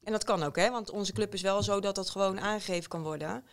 En 0.10 0.16
dat 0.16 0.24
kan 0.24 0.44
ook, 0.44 0.56
hè, 0.56 0.72
want 0.72 0.90
onze 0.90 1.14
club 1.14 1.34
is 1.34 1.42
wel 1.42 1.64
zo 1.64 1.80
dat 1.80 1.96
dat 1.96 2.10
gewoon 2.10 2.40
aangegeven 2.40 2.90
kan 2.90 3.02
worden. 3.02 3.44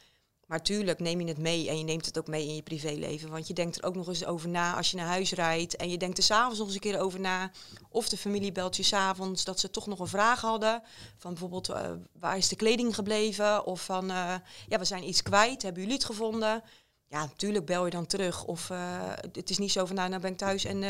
Maar 0.47 0.63
tuurlijk 0.63 1.01
neem 1.01 1.21
je 1.21 1.27
het 1.27 1.39
mee 1.39 1.69
en 1.69 1.79
je 1.79 1.85
neemt 1.85 2.07
het 2.07 2.19
ook 2.19 2.27
mee 2.27 2.47
in 2.47 2.55
je 2.55 2.63
privéleven. 2.63 3.31
Want 3.31 3.47
je 3.47 3.55
denkt 3.55 3.79
er 3.79 3.85
ook 3.85 3.95
nog 3.95 4.09
eens 4.09 4.25
over 4.25 4.49
na 4.49 4.77
als 4.77 4.91
je 4.91 4.97
naar 4.97 5.07
huis 5.07 5.33
rijdt. 5.33 5.77
En 5.77 5.91
je 5.91 5.99
denkt 5.99 6.19
er 6.19 6.25
s'avonds 6.25 6.59
nog 6.59 6.67
eens 6.67 6.77
een 6.77 6.83
keer 6.83 7.01
over 7.01 7.21
na. 7.21 7.51
Of 7.89 8.09
de 8.09 8.17
familie 8.17 8.53
belt 8.53 8.77
je 8.77 8.83
s'avonds 8.83 9.45
dat 9.45 9.61
ze 9.61 9.71
toch 9.71 9.87
nog 9.87 9.99
een 9.99 10.07
vraag 10.07 10.41
hadden. 10.41 10.83
Van 11.17 11.31
bijvoorbeeld, 11.31 11.69
eh, 11.69 11.91
waar 12.13 12.37
is 12.37 12.49
de 12.49 12.57
kleding 12.57 12.95
gebleven? 12.95 13.67
Of 13.67 13.85
van, 13.85 14.11
eh, 14.11 14.35
ja, 14.69 14.79
we 14.79 14.85
zijn 14.85 15.09
iets 15.09 15.23
kwijt. 15.23 15.63
Hebben 15.63 15.83
jullie 15.83 15.97
het 15.97 16.07
gevonden? 16.07 16.63
Ja, 17.07 17.21
natuurlijk 17.21 17.67
bel 17.67 17.85
je 17.85 17.91
dan 17.91 18.07
terug. 18.07 18.45
Of 18.45 18.71
eh, 18.71 19.13
het 19.33 19.51
is 19.51 19.59
niet 19.59 19.73
zo 19.73 19.87
van, 19.87 19.97
nou, 19.97 20.09
nou 20.09 20.21
ben 20.21 20.33
ik 20.33 20.39
thuis 20.39 20.65
en 20.65 20.85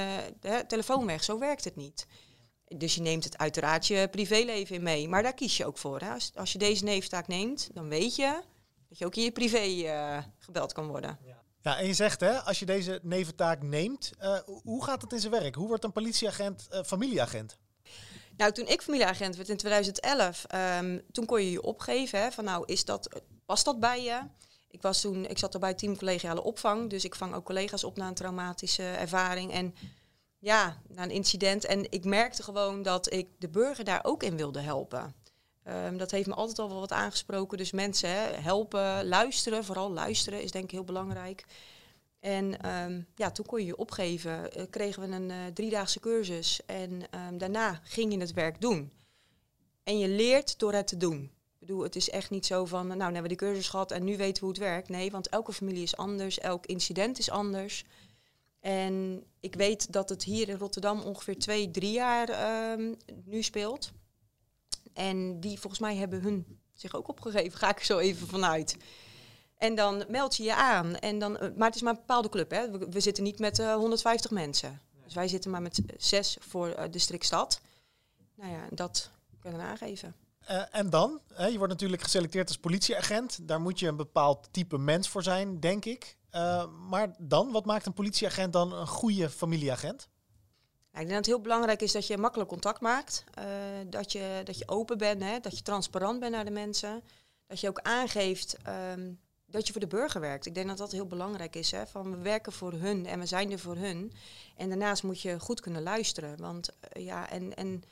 telefoon 0.67 1.07
weg. 1.07 1.25
Zo 1.25 1.39
werkt 1.39 1.65
het 1.65 1.77
niet. 1.77 2.07
Dus 2.69 2.95
je 2.95 3.01
neemt 3.01 3.25
het 3.25 3.39
uiteraard 3.39 3.87
je 3.87 4.09
privéleven 4.11 4.77
in 4.77 4.83
mee. 4.83 5.09
Maar 5.09 5.23
daar 5.23 5.35
kies 5.35 5.57
je 5.57 5.67
ook 5.67 5.79
voor. 5.79 6.01
Hè? 6.01 6.11
Als, 6.11 6.33
als 6.35 6.53
je 6.53 6.59
deze 6.59 6.85
neeftaak 6.85 7.27
neemt, 7.27 7.69
dan 7.73 7.89
weet 7.89 8.17
je 8.17 8.43
dat 8.89 8.99
je 8.99 9.07
ook 9.07 9.15
in 9.15 9.23
je 9.23 9.33
privé 9.33 9.59
eh, 9.59 10.19
gebeld 10.39 10.73
kan 10.73 10.87
worden. 10.87 11.19
Ja, 11.63 11.79
en 11.79 11.87
je 11.87 11.95
zegt 11.95 12.21
hè, 12.21 12.33
als 12.33 12.59
je 12.59 12.67
deze 12.67 13.01
neventaak 13.03 13.63
neemt, 13.63 14.13
eh, 14.19 14.39
hoe 14.63 14.85
gaat 14.85 15.03
het 15.03 15.13
in 15.13 15.21
zijn 15.21 15.33
werk? 15.33 15.55
Hoe 15.55 15.69
wordt 15.69 15.85
een 15.85 15.93
politieagent 15.93 16.67
eh, 16.71 16.83
familieagent? 16.83 17.59
Nou, 18.37 18.53
toen 18.53 18.67
ik 18.67 18.83
familieagent 18.83 19.37
werd 19.37 19.49
in 19.49 19.57
2011, 19.57 20.45
ehm, 20.45 20.99
toen 21.13 21.27
kon 21.27 21.43
je 21.43 21.51
je 21.51 21.63
opgeven. 21.63 22.21
Hè, 22.21 22.31
van 22.33 22.45
nou, 22.45 22.63
is 22.67 22.85
dat, 22.85 23.21
past 23.47 23.65
dat 23.65 23.81
bij 23.81 24.03
je? 24.03 24.21
Ik, 24.71 24.83
was 24.83 25.01
toen, 25.01 25.27
ik 25.27 25.39
zat 25.39 25.55
er 25.55 25.61
bij 25.61 25.75
team 25.75 25.97
collegiale 25.97 26.43
opvang, 26.43 26.91
dus 26.91 27.05
ik 27.05 27.15
vang 27.15 27.35
ook 27.35 27.45
collega's 27.45 27.85
op 27.85 27.97
na 27.97 28.09
een 28.09 28.15
traumatische 28.15 28.83
ervaring. 28.83 29.53
En 29.53 29.75
ja, 30.47 30.77
na 30.89 31.03
een 31.03 31.11
incident. 31.11 31.65
En 31.65 31.93
ik 31.93 32.05
merkte 32.05 32.43
gewoon 32.43 32.83
dat 32.83 33.13
ik 33.13 33.29
de 33.39 33.49
burger 33.49 33.85
daar 33.85 34.01
ook 34.05 34.23
in 34.23 34.37
wilde 34.37 34.61
helpen. 34.61 35.15
Ehm, 35.63 35.97
dat 35.97 36.11
heeft 36.11 36.27
me 36.27 36.35
altijd 36.35 36.59
al 36.59 36.69
wel 36.69 36.81
wat 36.81 36.93
aangesproken. 36.93 37.59
Dus 37.59 37.73
mensen 37.73 38.11
hè, 38.11 38.41
helpen, 38.41 39.09
luisteren, 39.09 39.65
vooral 39.65 39.93
luisteren 39.93 40.43
is 40.43 40.51
denk 40.51 40.65
ik 40.65 40.71
heel 40.71 40.85
belangrijk. 40.85 41.45
En 42.21 42.61
ehm, 42.61 43.01
ja, 43.15 43.31
toen 43.31 43.47
kon 43.47 43.61
je 43.61 43.67
je 43.67 43.77
opgeven, 43.77 44.59
uh, 44.59 44.65
kregen 44.71 45.09
we 45.09 45.15
een 45.15 45.31
uh, 45.31 45.37
driedaagse 45.55 46.01
cursus 46.01 46.61
en 46.67 47.03
um, 47.29 47.39
daarna 47.39 47.81
ging 47.83 48.13
je 48.13 48.19
het 48.19 48.33
werk 48.33 48.61
doen. 48.61 48.93
En 49.83 49.99
je 49.99 50.09
leert 50.09 50.59
door 50.59 50.73
het 50.73 50.87
te 50.87 50.97
doen. 50.97 51.23
Ik 51.55 51.59
bedoel, 51.59 51.83
het 51.83 51.97
is 51.97 52.11
echt 52.11 52.31
niet 52.31 52.47
zo 52.47 52.65
van, 52.65 52.87
nou, 52.87 52.97
nu 52.97 53.03
hebben 53.03 53.23
we 53.23 53.29
de 53.29 53.45
cursus 53.45 53.69
gehad 53.69 53.91
en 53.91 54.05
nu 54.05 54.17
weten 54.17 54.35
we 54.35 54.41
hoe 54.41 54.49
het 54.49 54.59
werkt. 54.59 54.89
Nee, 54.89 55.11
want 55.11 55.29
elke 55.29 55.53
familie 55.53 55.83
is 55.83 55.97
anders, 55.97 56.39
elk 56.39 56.67
incident 56.67 57.19
is 57.19 57.31
anders. 57.31 57.85
En 58.67 59.25
ik 59.41 59.55
weet 59.55 59.93
dat 59.93 60.09
het 60.09 60.23
hier 60.23 60.49
in 60.49 60.57
Rotterdam 60.57 61.01
ongeveer 61.01 61.39
twee, 61.39 61.71
drie 61.71 61.93
jaar 61.93 62.29
um, 62.73 62.97
nu 63.25 63.43
speelt. 63.43 63.93
En 64.93 65.41
die 65.41 65.59
volgens 65.59 65.81
mij 65.81 65.97
hebben 65.97 66.23
hun 66.23 66.59
zich 66.73 66.95
ook 66.95 67.09
opgegeven, 67.09 67.59
ga 67.59 67.71
ik 67.71 67.79
er 67.79 67.85
zo 67.85 67.99
even 67.99 68.27
vanuit. 68.27 68.77
En 69.57 69.75
dan 69.75 70.05
meld 70.09 70.37
je 70.37 70.43
je 70.43 70.55
aan. 70.55 70.97
En 70.97 71.19
dan, 71.19 71.33
maar 71.33 71.67
het 71.67 71.75
is 71.75 71.83
maar 71.83 71.93
een 71.93 71.99
bepaalde 71.99 72.29
club. 72.29 72.51
Hè. 72.51 72.71
We, 72.71 72.87
we 72.91 73.01
zitten 73.01 73.25
niet 73.25 73.39
met 73.39 73.59
uh, 73.59 73.75
150 73.75 74.31
mensen. 74.31 74.81
Dus 75.05 75.15
wij 75.15 75.29
zitten 75.29 75.51
maar 75.51 75.63
met 75.63 75.81
zes 75.97 76.37
voor 76.41 76.69
uh, 76.69 76.83
district 76.91 77.25
stad. 77.25 77.61
Nou 78.35 78.53
ja, 78.53 78.67
dat 78.71 79.11
kunnen 79.41 79.61
we 79.61 79.67
aangeven. 79.67 80.15
Uh, 80.51 80.63
en 80.71 80.91
dan? 80.91 81.21
Hè, 81.35 81.47
je 81.47 81.59
wordt 81.59 81.73
natuurlijk 81.73 82.03
geselecteerd 82.03 82.49
als 82.49 82.59
politieagent. 82.59 83.49
Daar 83.49 83.61
moet 83.61 83.79
je 83.79 83.87
een 83.87 83.97
bepaald 83.97 84.49
type 84.51 84.79
mens 84.79 85.09
voor 85.09 85.23
zijn, 85.23 85.61
denk 85.61 85.85
ik. 85.85 86.17
Uh, 86.37 86.65
maar 86.89 87.15
dan, 87.19 87.53
wat 87.53 87.65
maakt 87.65 87.87
een 87.87 87.93
politieagent 87.93 88.53
dan 88.53 88.73
een 88.73 88.87
goede 88.87 89.31
familieagent? 89.31 90.09
Ik 90.93 90.99
denk 91.03 91.09
dat 91.09 91.17
het 91.17 91.27
heel 91.27 91.41
belangrijk 91.41 91.83
is 91.83 91.93
dat 91.93 92.07
je 92.07 92.19
makkelijk 92.19 92.49
contact 92.49 92.81
maakt. 92.81 93.25
Uh, 93.39 93.45
dat, 93.87 94.13
je, 94.13 94.41
dat 94.45 94.59
je 94.59 94.69
open 94.69 94.99
bent, 94.99 95.23
hè, 95.23 95.41
dat 95.41 95.57
je 95.57 95.63
transparant 95.63 96.21
bent 96.21 96.33
naar 96.33 96.45
de 96.45 96.51
mensen. 96.51 97.03
Dat 97.47 97.61
je 97.61 97.69
ook 97.69 97.81
aangeeft 97.81 98.57
um, 98.93 99.21
dat 99.47 99.67
je 99.67 99.73
voor 99.73 99.81
de 99.81 99.87
burger 99.87 100.21
werkt. 100.21 100.47
Ik 100.47 100.55
denk 100.55 100.69
dat 100.69 100.79
dat 100.79 100.93
heel 100.93 101.07
belangrijk 101.07 101.57
is. 101.57 101.71
Hè, 101.71 101.87
van 101.87 102.11
we 102.11 102.17
werken 102.17 102.53
voor 102.53 102.73
hun 102.73 103.07
en 103.07 103.19
we 103.19 103.27
zijn 103.27 103.53
er 103.53 103.59
voor 103.59 103.77
hun. 103.77 104.13
En 104.57 104.69
daarnaast 104.69 105.03
moet 105.03 105.21
je 105.21 105.41
goed 105.41 105.61
kunnen 105.61 105.83
luisteren. 105.83 106.41
Want, 106.41 106.69
uh, 106.97 107.05
ja, 107.05 107.31
en, 107.31 107.57
en, 107.57 107.83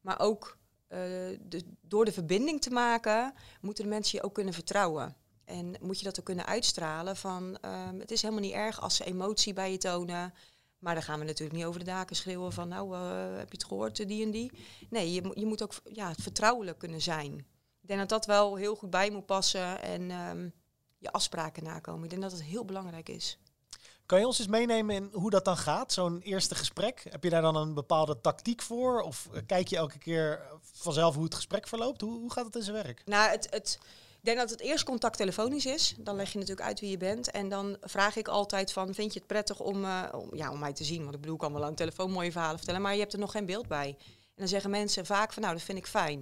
maar 0.00 0.20
ook 0.20 0.58
de, 0.88 1.64
door 1.80 2.04
de 2.04 2.12
verbinding 2.12 2.60
te 2.60 2.70
maken, 2.70 3.34
moeten 3.60 3.84
de 3.84 3.90
mensen 3.90 4.18
je 4.18 4.24
ook 4.24 4.34
kunnen 4.34 4.54
vertrouwen. 4.54 5.16
En 5.50 5.74
moet 5.80 5.98
je 5.98 6.04
dat 6.04 6.18
ook 6.18 6.24
kunnen 6.24 6.46
uitstralen 6.46 7.16
van 7.16 7.58
um, 7.64 8.00
het 8.00 8.10
is 8.10 8.22
helemaal 8.22 8.42
niet 8.42 8.52
erg 8.52 8.80
als 8.80 8.96
ze 8.96 9.04
emotie 9.04 9.52
bij 9.52 9.70
je 9.70 9.78
tonen. 9.78 10.34
Maar 10.78 10.94
dan 10.94 11.02
gaan 11.02 11.18
we 11.18 11.24
natuurlijk 11.24 11.58
niet 11.58 11.66
over 11.66 11.80
de 11.80 11.86
daken 11.86 12.16
schreeuwen 12.16 12.52
van 12.52 12.68
nou 12.68 12.96
uh, 12.96 13.36
heb 13.36 13.52
je 13.52 13.58
het 13.58 13.64
gehoord 13.64 14.08
die 14.08 14.24
en 14.24 14.30
die. 14.30 14.52
Nee, 14.90 15.12
je, 15.12 15.30
je 15.34 15.46
moet 15.46 15.62
ook 15.62 15.72
ja, 15.92 16.14
vertrouwelijk 16.20 16.78
kunnen 16.78 17.00
zijn. 17.00 17.38
Ik 17.80 17.88
denk 17.88 17.98
dat 18.00 18.08
dat 18.08 18.26
wel 18.26 18.56
heel 18.56 18.74
goed 18.74 18.90
bij 18.90 19.10
moet 19.10 19.26
passen 19.26 19.82
en 19.82 20.10
um, 20.10 20.52
je 20.98 21.12
afspraken 21.12 21.64
nakomen. 21.64 22.04
Ik 22.04 22.10
denk 22.10 22.22
dat 22.22 22.32
het 22.32 22.42
heel 22.42 22.64
belangrijk 22.64 23.08
is. 23.08 23.38
Kan 24.06 24.18
je 24.18 24.26
ons 24.26 24.38
eens 24.38 24.48
meenemen 24.48 24.94
in 24.94 25.08
hoe 25.12 25.30
dat 25.30 25.44
dan 25.44 25.56
gaat, 25.56 25.92
zo'n 25.92 26.20
eerste 26.20 26.54
gesprek? 26.54 27.06
Heb 27.08 27.24
je 27.24 27.30
daar 27.30 27.42
dan 27.42 27.56
een 27.56 27.74
bepaalde 27.74 28.20
tactiek 28.20 28.62
voor? 28.62 29.00
Of 29.00 29.28
kijk 29.46 29.68
je 29.68 29.76
elke 29.76 29.98
keer 29.98 30.46
vanzelf 30.72 31.14
hoe 31.14 31.24
het 31.24 31.34
gesprek 31.34 31.68
verloopt? 31.68 32.00
Hoe, 32.00 32.18
hoe 32.18 32.32
gaat 32.32 32.44
het 32.44 32.56
in 32.56 32.62
zijn 32.62 32.82
werk? 32.82 33.02
Nou, 33.04 33.30
het, 33.30 33.46
het, 33.50 33.78
ik 34.20 34.26
denk 34.26 34.38
dat 34.38 34.50
het 34.50 34.60
eerst 34.60 34.84
contact 34.84 35.16
telefonisch 35.16 35.66
is. 35.66 35.94
Dan 35.98 36.16
leg 36.16 36.32
je 36.32 36.38
natuurlijk 36.38 36.66
uit 36.66 36.80
wie 36.80 36.90
je 36.90 36.96
bent. 36.96 37.30
En 37.30 37.48
dan 37.48 37.76
vraag 37.80 38.16
ik 38.16 38.28
altijd 38.28 38.72
van, 38.72 38.94
vind 38.94 39.12
je 39.12 39.18
het 39.18 39.28
prettig 39.28 39.60
om, 39.60 39.84
uh, 39.84 40.08
om, 40.12 40.36
ja, 40.36 40.50
om 40.50 40.58
mij 40.58 40.72
te 40.72 40.84
zien? 40.84 41.02
Want 41.02 41.14
ik 41.14 41.20
bedoel, 41.20 41.34
ik 41.34 41.40
kan 41.40 41.52
wel 41.52 41.64
aan 41.64 41.74
telefoon 41.74 42.10
mooie 42.10 42.32
verhalen 42.32 42.56
vertellen, 42.56 42.82
maar 42.82 42.94
je 42.94 43.00
hebt 43.00 43.12
er 43.12 43.18
nog 43.18 43.30
geen 43.30 43.46
beeld 43.46 43.68
bij. 43.68 43.88
En 43.98 44.36
dan 44.36 44.48
zeggen 44.48 44.70
mensen 44.70 45.06
vaak 45.06 45.32
van, 45.32 45.42
nou, 45.42 45.54
dat 45.54 45.64
vind 45.64 45.78
ik 45.78 45.86
fijn. 45.86 46.18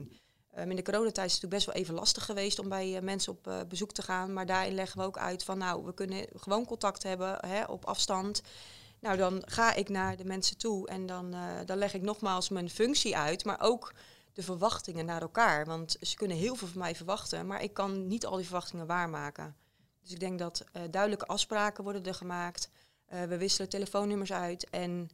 Um, 0.58 0.70
in 0.70 0.76
de 0.76 0.82
coronatijd 0.82 1.26
is 1.26 1.32
het 1.32 1.42
natuurlijk 1.42 1.52
best 1.52 1.66
wel 1.66 1.74
even 1.74 1.94
lastig 1.94 2.24
geweest 2.24 2.58
om 2.58 2.68
bij 2.68 2.96
uh, 2.96 3.00
mensen 3.00 3.32
op 3.32 3.46
uh, 3.46 3.60
bezoek 3.68 3.92
te 3.92 4.02
gaan. 4.02 4.32
Maar 4.32 4.46
daarin 4.46 4.74
leggen 4.74 4.98
we 4.98 5.06
ook 5.06 5.18
uit 5.18 5.44
van, 5.44 5.58
nou, 5.58 5.84
we 5.84 5.94
kunnen 5.94 6.26
gewoon 6.34 6.64
contact 6.64 7.02
hebben 7.02 7.38
hè, 7.46 7.64
op 7.64 7.84
afstand. 7.84 8.42
Nou, 9.00 9.16
dan 9.16 9.42
ga 9.46 9.74
ik 9.74 9.88
naar 9.88 10.16
de 10.16 10.24
mensen 10.24 10.58
toe 10.58 10.88
en 10.88 11.06
dan, 11.06 11.34
dan 11.66 11.78
leg 11.78 11.94
ik 11.94 12.02
nogmaals 12.02 12.48
mijn 12.48 12.70
functie 12.70 13.16
uit, 13.16 13.44
maar 13.44 13.60
ook 13.60 13.92
de 14.38 14.44
verwachtingen 14.44 15.04
naar 15.04 15.22
elkaar. 15.22 15.66
Want 15.66 15.96
ze 16.00 16.16
kunnen 16.16 16.36
heel 16.36 16.54
veel 16.54 16.68
van 16.68 16.78
mij 16.78 16.94
verwachten, 16.94 17.46
maar 17.46 17.62
ik 17.62 17.74
kan 17.74 18.06
niet 18.06 18.26
al 18.26 18.36
die 18.36 18.44
verwachtingen 18.44 18.86
waarmaken. 18.86 19.56
Dus 20.00 20.12
ik 20.12 20.20
denk 20.20 20.38
dat 20.38 20.64
uh, 20.72 20.82
duidelijke 20.90 21.26
afspraken 21.26 21.84
worden 21.84 22.04
er 22.04 22.14
gemaakt. 22.14 22.70
Uh, 23.12 23.22
we 23.22 23.38
wisselen 23.38 23.68
telefoonnummers 23.68 24.32
uit 24.32 24.70
en 24.70 25.10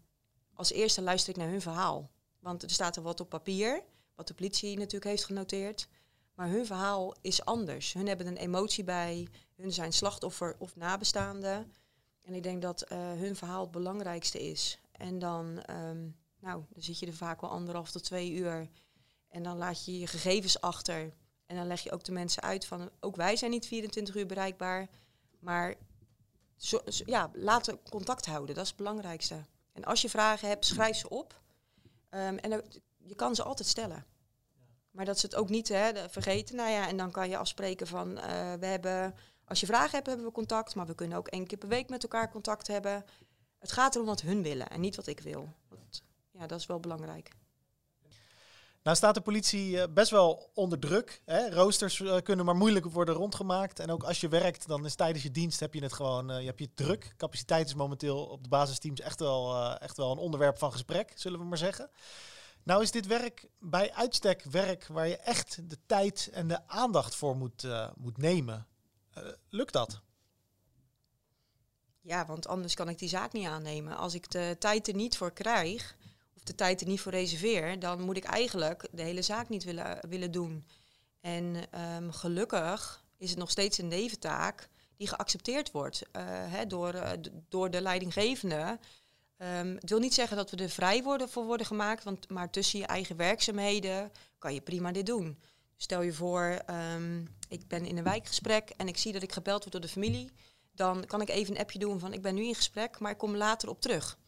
als 0.54 0.73
eerste 0.73 1.02
luister 1.02 1.31
ik 1.33 1.37
naar 1.37 1.49
hun 1.49 1.61
verhaal. 1.61 2.11
Want 2.40 2.62
er 2.62 2.71
staat 2.71 2.97
er 2.97 3.02
wat 3.02 3.21
op 3.21 3.28
papier, 3.28 3.83
wat 4.14 4.28
de 4.28 4.35
politie 4.35 4.76
natuurlijk 4.76 5.04
heeft 5.04 5.25
genoteerd. 5.25 5.88
Maar 6.35 6.49
hun 6.49 6.66
verhaal 6.66 7.14
is 7.21 7.45
anders. 7.45 7.93
Hun 7.93 8.09
hebben 8.09 8.26
een 8.26 8.37
emotie 8.37 8.85
bij, 8.85 9.28
hun 9.57 9.73
zijn 9.73 9.93
slachtoffer 9.93 10.57
of 10.59 10.76
nabestaande. 10.76 11.66
En 12.23 12.35
ik 12.35 12.43
denk 12.43 12.62
dat 12.62 12.93
uh, 12.93 12.99
hun 12.99 13.37
verhaal 13.37 13.62
het 13.62 13.71
belangrijkste 13.71 14.43
is. 14.43 14.81
En 14.93 15.19
dan, 15.19 15.62
um, 15.71 16.16
nou, 16.40 16.64
dan 16.69 16.83
zit 16.83 16.99
je 16.99 17.07
er 17.07 17.14
vaak 17.14 17.40
wel 17.40 17.50
anderhalf 17.50 17.90
tot 17.90 18.04
twee 18.04 18.33
uur 18.33 18.69
en 19.35 19.43
dan 19.43 19.57
laat 19.57 19.85
je 19.85 19.99
je 19.99 20.07
gegevens 20.07 20.61
achter. 20.61 21.12
En 21.47 21.57
dan 21.57 21.67
leg 21.67 21.81
je 21.81 21.93
ook 21.93 22.05
de 22.05 22.12
mensen 22.12 22.43
uit 22.43 22.67
van, 22.67 22.91
ook 23.00 23.17
wij 23.17 23.37
zijn 23.37 23.50
niet 23.50 23.67
24 23.67 24.14
uur 24.14 24.26
bereikbaar. 24.26 24.88
Maar 25.38 25.75
zo, 26.57 26.81
ja, 26.87 27.31
laten 27.33 27.83
contact 27.91 28.26
houden, 28.26 28.55
dat 28.55 28.64
is 28.64 28.71
het 28.71 28.79
belangrijkste. 28.79 29.45
En 29.73 29.85
als 29.85 30.03
je 30.03 30.09
vragen 30.09 30.49
hebt, 30.49 30.67
schrijf 30.67 30.97
ze 30.97 31.09
op. 31.09 31.41
Um, 32.11 32.38
en 32.38 32.64
je 32.97 33.14
kan 33.14 33.35
ze 33.35 33.43
altijd 33.43 33.69
stellen. 33.69 34.07
Maar 34.91 35.05
dat 35.05 35.19
ze 35.19 35.26
het 35.26 35.35
ook 35.35 35.49
niet 35.49 35.69
hè, 35.69 36.09
vergeten. 36.09 36.57
Nou 36.57 36.71
ja, 36.71 36.88
en 36.88 36.97
dan 36.97 37.11
kan 37.11 37.29
je 37.29 37.37
afspreken 37.37 37.87
van, 37.87 38.09
uh, 38.09 38.25
we 38.53 38.67
hebben, 38.67 39.14
als 39.45 39.61
je 39.61 39.67
vragen 39.67 39.91
hebt, 39.91 40.07
hebben 40.07 40.26
we 40.26 40.33
contact. 40.33 40.75
Maar 40.75 40.87
we 40.87 40.95
kunnen 40.95 41.19
ook 41.19 41.29
één 41.29 41.47
keer 41.47 41.59
per 41.59 41.69
week 41.69 41.88
met 41.88 42.03
elkaar 42.03 42.31
contact 42.31 42.67
hebben. 42.67 43.05
Het 43.59 43.73
gaat 43.73 43.95
erom 43.95 44.07
wat 44.07 44.21
hun 44.21 44.43
willen 44.43 44.69
en 44.69 44.81
niet 44.81 44.97
wat 44.97 45.07
ik 45.07 45.21
wil. 45.21 45.49
Ja, 46.31 46.47
dat 46.47 46.61
is 46.61 46.67
wel 46.67 46.81
belangrijk. 46.81 47.31
Nou 48.85 48.97
staat 48.97 49.14
de 49.14 49.21
politie 49.21 49.88
best 49.88 50.11
wel 50.11 50.50
onder 50.55 50.79
druk. 50.79 51.21
Hè? 51.25 51.50
Roosters 51.50 51.99
uh, 51.99 52.17
kunnen 52.23 52.45
maar 52.45 52.57
moeilijk 52.57 52.87
worden 52.87 53.14
rondgemaakt. 53.14 53.79
En 53.79 53.91
ook 53.91 54.03
als 54.03 54.21
je 54.21 54.29
werkt, 54.29 54.67
dan 54.67 54.85
is 54.85 54.95
tijdens 54.95 55.23
je 55.23 55.31
dienst 55.31 55.61
heb 55.61 55.75
je 55.75 55.83
het 55.83 55.93
gewoon, 55.93 56.31
uh, 56.31 56.45
je 56.45 56.53
je 56.57 56.75
druk. 56.75 57.14
Capaciteit 57.17 57.67
is 57.67 57.75
momenteel 57.75 58.25
op 58.25 58.43
de 58.43 58.49
basisteams 58.49 59.00
echt 59.00 59.21
wel, 59.21 59.57
echt 59.79 59.97
wel 59.97 60.12
een 60.12 60.19
onderwerp 60.19 60.59
van 60.59 60.73
gesprek, 60.73 61.12
zullen 61.14 61.38
we 61.38 61.45
maar 61.45 61.59
zeggen. 61.59 61.91
Nou 62.62 62.83
is 62.83 62.91
dit 62.91 63.07
werk 63.07 63.49
bij 63.59 63.93
uitstek 63.93 64.43
werk 64.43 64.87
waar 64.87 65.09
je 65.09 65.17
echt 65.17 65.71
de 65.71 65.79
tijd 65.87 66.31
en 66.33 66.49
de 66.49 66.69
aandacht 66.69 67.14
voor 67.14 67.37
moet, 67.37 67.67
moet 67.97 68.19
nemen. 68.19 68.67
lukt 69.49 69.73
dat? 69.73 70.00
Ja, 72.00 72.26
want 72.26 72.47
anders 72.47 72.75
kan 72.75 72.88
ik 72.88 72.99
die 72.99 73.09
zaak 73.09 73.33
niet 73.33 73.47
aannemen. 73.47 73.97
Als 73.97 74.14
ik 74.14 74.31
de 74.31 74.57
tijd 74.59 74.88
er 74.88 74.95
niet 74.95 75.17
voor 75.17 75.33
krijg, 75.33 75.97
de 76.43 76.55
tijd 76.55 76.81
er 76.81 76.87
niet 76.87 77.00
voor 77.00 77.12
reserveer, 77.12 77.79
dan 77.79 78.00
moet 78.00 78.17
ik 78.17 78.25
eigenlijk 78.25 78.88
de 78.91 79.03
hele 79.03 79.23
zaak 79.23 79.49
niet 79.49 79.64
willen, 79.64 79.99
willen 80.09 80.31
doen. 80.31 80.67
En 81.21 81.57
um, 81.97 82.12
gelukkig 82.12 83.05
is 83.17 83.31
het 83.31 83.38
nog 83.38 83.50
steeds 83.50 83.79
een 83.79 83.88
neventaak 83.88 84.69
die 84.97 85.09
geaccepteerd 85.09 85.71
wordt 85.71 86.03
hè, 86.49 86.67
door, 86.67 86.95
uh, 86.95 87.11
door 87.49 87.71
de 87.71 87.81
leidinggevende. 87.81 88.79
Um, 89.38 89.75
het 89.75 89.91
wil 89.91 89.99
niet 89.99 90.14
zeggen 90.14 90.37
dat 90.37 90.50
we 90.50 90.57
er 90.57 90.71
vrij 90.71 91.03
worden 91.03 91.29
voor 91.29 91.45
worden 91.45 91.67
gemaakt, 91.67 92.05
want, 92.05 92.29
maar 92.29 92.50
tussen 92.50 92.79
je 92.79 92.87
eigen 92.87 93.17
werkzaamheden 93.17 94.12
kan 94.38 94.55
je 94.55 94.61
prima 94.61 94.93
dit 94.93 95.07
doen. 95.07 95.38
Stel 95.76 96.03
je 96.03 96.12
voor, 96.12 96.62
um, 96.95 97.29
ik 97.49 97.69
ben 97.69 97.87
in 97.87 97.97
een 97.97 98.05
wijkgesprek 98.05 98.71
en 98.76 98.88
ik 98.88 98.97
zie 98.97 99.12
dat 99.12 99.23
ik 99.23 99.33
gebeld 99.33 99.61
word 99.61 99.73
door 99.73 99.81
de 99.81 99.88
familie. 99.88 100.31
Dan 100.73 101.07
kan 101.07 101.21
ik 101.21 101.29
even 101.29 101.55
een 101.55 101.61
appje 101.61 101.79
doen 101.79 101.99
van 101.99 102.12
ik 102.12 102.23
ben 102.23 102.35
nu 102.35 102.45
in 102.45 102.55
gesprek, 102.55 102.99
maar 102.99 103.11
ik 103.11 103.19
kom 103.19 103.37
later 103.37 103.69
op 103.69 103.81
terug. 103.81 104.19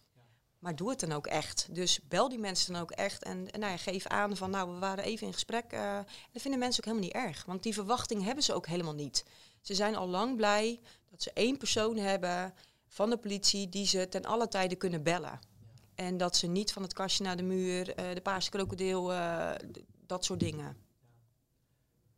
Maar 0.67 0.77
doe 0.77 0.91
het 0.91 1.01
dan 1.01 1.13
ook 1.13 1.27
echt. 1.27 1.67
Dus 1.71 2.01
bel 2.09 2.29
die 2.29 2.39
mensen 2.39 2.73
dan 2.73 2.83
ook 2.83 2.91
echt. 2.91 3.23
En, 3.23 3.51
en 3.51 3.61
nou 3.61 3.73
ja, 3.73 3.79
geef 3.79 4.07
aan 4.07 4.37
van 4.37 4.51
nou, 4.51 4.73
we 4.73 4.79
waren 4.79 5.05
even 5.05 5.27
in 5.27 5.33
gesprek. 5.33 5.73
Uh, 5.73 5.99
dat 6.33 6.43
vinden 6.43 6.61
mensen 6.61 6.85
ook 6.85 6.93
helemaal 6.93 7.09
niet 7.09 7.29
erg. 7.29 7.45
Want 7.45 7.63
die 7.63 7.75
verwachting 7.75 8.25
hebben 8.25 8.45
ze 8.45 8.55
ook 8.55 8.67
helemaal 8.67 8.95
niet. 8.95 9.25
Ze 9.61 9.75
zijn 9.75 9.97
al 9.97 10.09
lang 10.09 10.37
blij 10.37 10.81
dat 11.11 11.23
ze 11.23 11.31
één 11.35 11.57
persoon 11.57 11.97
hebben 11.97 12.55
van 12.89 13.11
de 13.11 13.17
politie 13.17 13.69
die 13.69 13.87
ze 13.87 14.09
ten 14.09 14.25
alle 14.25 14.49
tijde 14.49 14.77
kunnen 14.77 15.03
bellen. 15.03 15.41
En 15.95 16.17
dat 16.17 16.37
ze 16.37 16.47
niet 16.47 16.73
van 16.73 16.83
het 16.83 16.93
kastje 16.93 17.25
naar 17.25 17.37
de 17.37 17.43
muur, 17.43 17.95
eh, 17.95 18.15
de 18.15 18.21
paarse 18.21 18.51
krokodil, 18.51 19.13
eh, 19.13 19.51
dat 20.07 20.25
soort 20.25 20.41
dingen. 20.41 20.77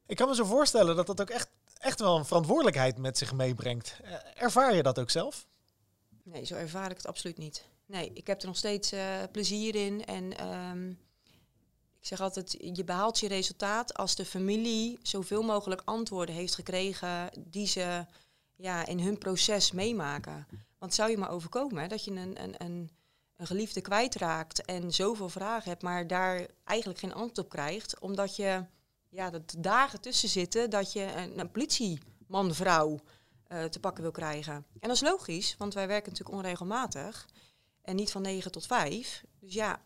Ik 0.07 0.17
kan 0.17 0.29
me 0.29 0.35
zo 0.35 0.45
voorstellen 0.45 0.97
dat 0.97 1.07
dat 1.07 1.21
ook 1.21 1.31
echt, 1.31 1.49
echt 1.79 2.01
wel 2.01 2.17
een 2.17 2.27
verantwoordelijkheid 2.27 2.99
met 2.99 3.19
zich 3.19 3.33
meebrengt. 3.33 4.01
Ervaar 4.35 4.75
je 4.75 4.83
dat 4.83 4.99
ook 4.99 5.11
zelf? 5.11 5.47
Nee, 6.23 6.45
zo 6.45 6.55
ervaar 6.55 6.91
ik 6.91 6.97
het 6.97 7.07
absoluut 7.07 7.39
niet. 7.39 7.65
Nee, 7.89 8.11
ik 8.15 8.27
heb 8.27 8.41
er 8.41 8.47
nog 8.47 8.57
steeds 8.57 8.93
eh, 8.93 9.23
plezier 9.33 9.75
in. 9.75 10.05
En 10.05 10.37
ehm, 10.37 10.89
ik 12.01 12.07
zeg 12.07 12.21
altijd, 12.21 12.57
je 12.75 12.85
behaalt 12.85 13.19
je 13.19 13.29
resultaat 13.29 13.95
als 13.95 14.15
de 14.15 14.25
familie 14.25 14.99
zoveel 15.03 15.43
mogelijk 15.43 15.83
antwoorden 15.85 16.35
heeft 16.35 16.55
gekregen 16.55 17.31
die 17.39 17.67
ze 17.67 18.05
ja, 18.57 18.87
in 18.87 19.01
hun 19.01 19.19
proces 19.19 19.73
meemaken. 19.73 20.47
Want 20.79 20.95
zou 20.95 21.11
je 21.11 21.19
maar 21.19 21.31
overkomen 21.31 21.83
hè, 21.83 21.89
dat 21.89 22.05
je 22.05 22.11
een, 22.11 22.43
een, 22.43 22.55
een, 22.59 22.91
een 23.37 23.47
geliefde 23.47 23.81
kwijtraakt 23.81 24.65
en 24.65 24.93
zoveel 24.93 25.29
vragen 25.29 25.71
hebt, 25.71 25.83
maar 25.83 26.07
daar 26.07 26.47
eigenlijk 26.65 27.01
geen 27.01 27.15
antwoord 27.15 27.39
op 27.39 27.49
krijgt, 27.49 27.99
omdat 27.99 28.37
je 28.37 28.65
ja, 29.09 29.31
dat 29.31 29.55
dagen 29.59 30.01
tussen 30.01 30.29
zitten 30.29 30.71
dat 30.71 30.93
je 30.93 31.13
een, 31.13 31.39
een 31.39 31.51
politieman, 31.51 32.55
vrouw 32.55 33.01
eh, 33.47 33.65
te 33.65 33.81
pakken 33.81 34.03
wil 34.03 34.13
krijgen. 34.13 34.55
En 34.55 34.89
dat 34.89 34.91
is 34.91 35.01
logisch, 35.01 35.55
want 35.59 35.75
wij 35.75 35.87
werken 35.87 36.11
natuurlijk 36.11 36.39
onregelmatig 36.39 37.27
en 37.89 37.97
niet 37.97 38.11
van 38.11 38.23
9 38.23 38.51
tot 38.51 38.67
5. 38.67 39.25
Dus 39.41 39.53
ja, 39.53 39.83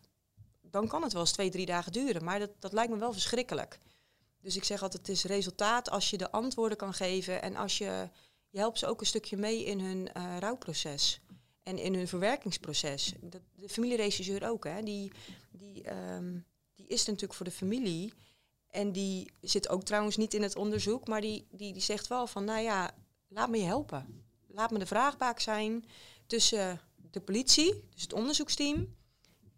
dan 0.61 0.89
kan 0.89 1.03
het 1.03 1.13
wel 1.13 1.21
eens 1.21 1.33
twee, 1.33 1.51
drie 1.51 1.67
dagen 1.67 1.93
duren, 1.93 2.25
maar 2.25 2.39
dat, 2.39 2.51
dat 2.59 2.73
lijkt 2.73 2.93
me 2.93 2.99
wel 2.99 3.13
verschrikkelijk. 3.13 3.79
Dus 4.41 4.57
ik 4.57 4.65
zeg 4.65 4.83
altijd, 4.83 5.07
het 5.07 5.17
is 5.17 5.25
resultaat 5.25 5.91
als 5.91 6.11
je 6.11 6.19
de 6.19 6.31
antwoorden 6.31 6.79
kan 6.79 6.95
geven 6.95 7.43
en 7.43 7.57
als 7.57 7.79
je, 7.79 8.09
je 8.49 8.59
helpt 8.59 8.79
ze 8.79 8.87
ook 8.87 9.01
een 9.01 9.07
stukje 9.07 9.37
mee 9.37 9.65
in 9.65 9.81
hun 9.81 10.13
eh, 10.13 10.37
rouwproces 10.39 11.21
en 11.63 11.79
in 11.79 11.95
hun 11.95 12.09
verwerkingsproces. 12.09 13.13
De, 13.21 13.41
de 13.55 13.69
familieregisseur 13.69 14.49
ook, 14.49 14.65
hè, 14.65 14.83
die, 14.83 15.13
die, 15.51 15.83
ehm, 15.83 16.39
die 16.75 16.87
is 16.87 17.05
natuurlijk 17.05 17.35
voor 17.35 17.47
de 17.47 17.53
familie. 17.53 18.13
En 18.69 18.93
die 18.93 19.31
zit 19.41 19.69
ook 19.69 19.83
trouwens 19.83 20.17
niet 20.17 20.35
in 20.35 20.43
het 20.43 20.57
onderzoek, 20.57 21.09
maar 21.09 21.21
die, 21.21 21.47
die, 21.51 21.73
die 21.73 21.83
zegt 21.83 22.07
wel 22.07 22.27
van, 22.27 22.45
nou 22.45 22.61
ja, 22.61 22.95
laat 23.29 23.49
me 23.49 23.57
je 23.57 23.65
helpen. 23.65 24.25
Laat 24.47 24.71
me 24.71 24.79
de 24.79 24.87
vraagbaak 24.87 25.41
zijn 25.41 25.85
tussen 26.27 26.81
de 27.13 27.21
politie, 27.21 27.85
dus 27.95 28.03
het 28.03 28.13
onderzoeksteam, 28.13 28.95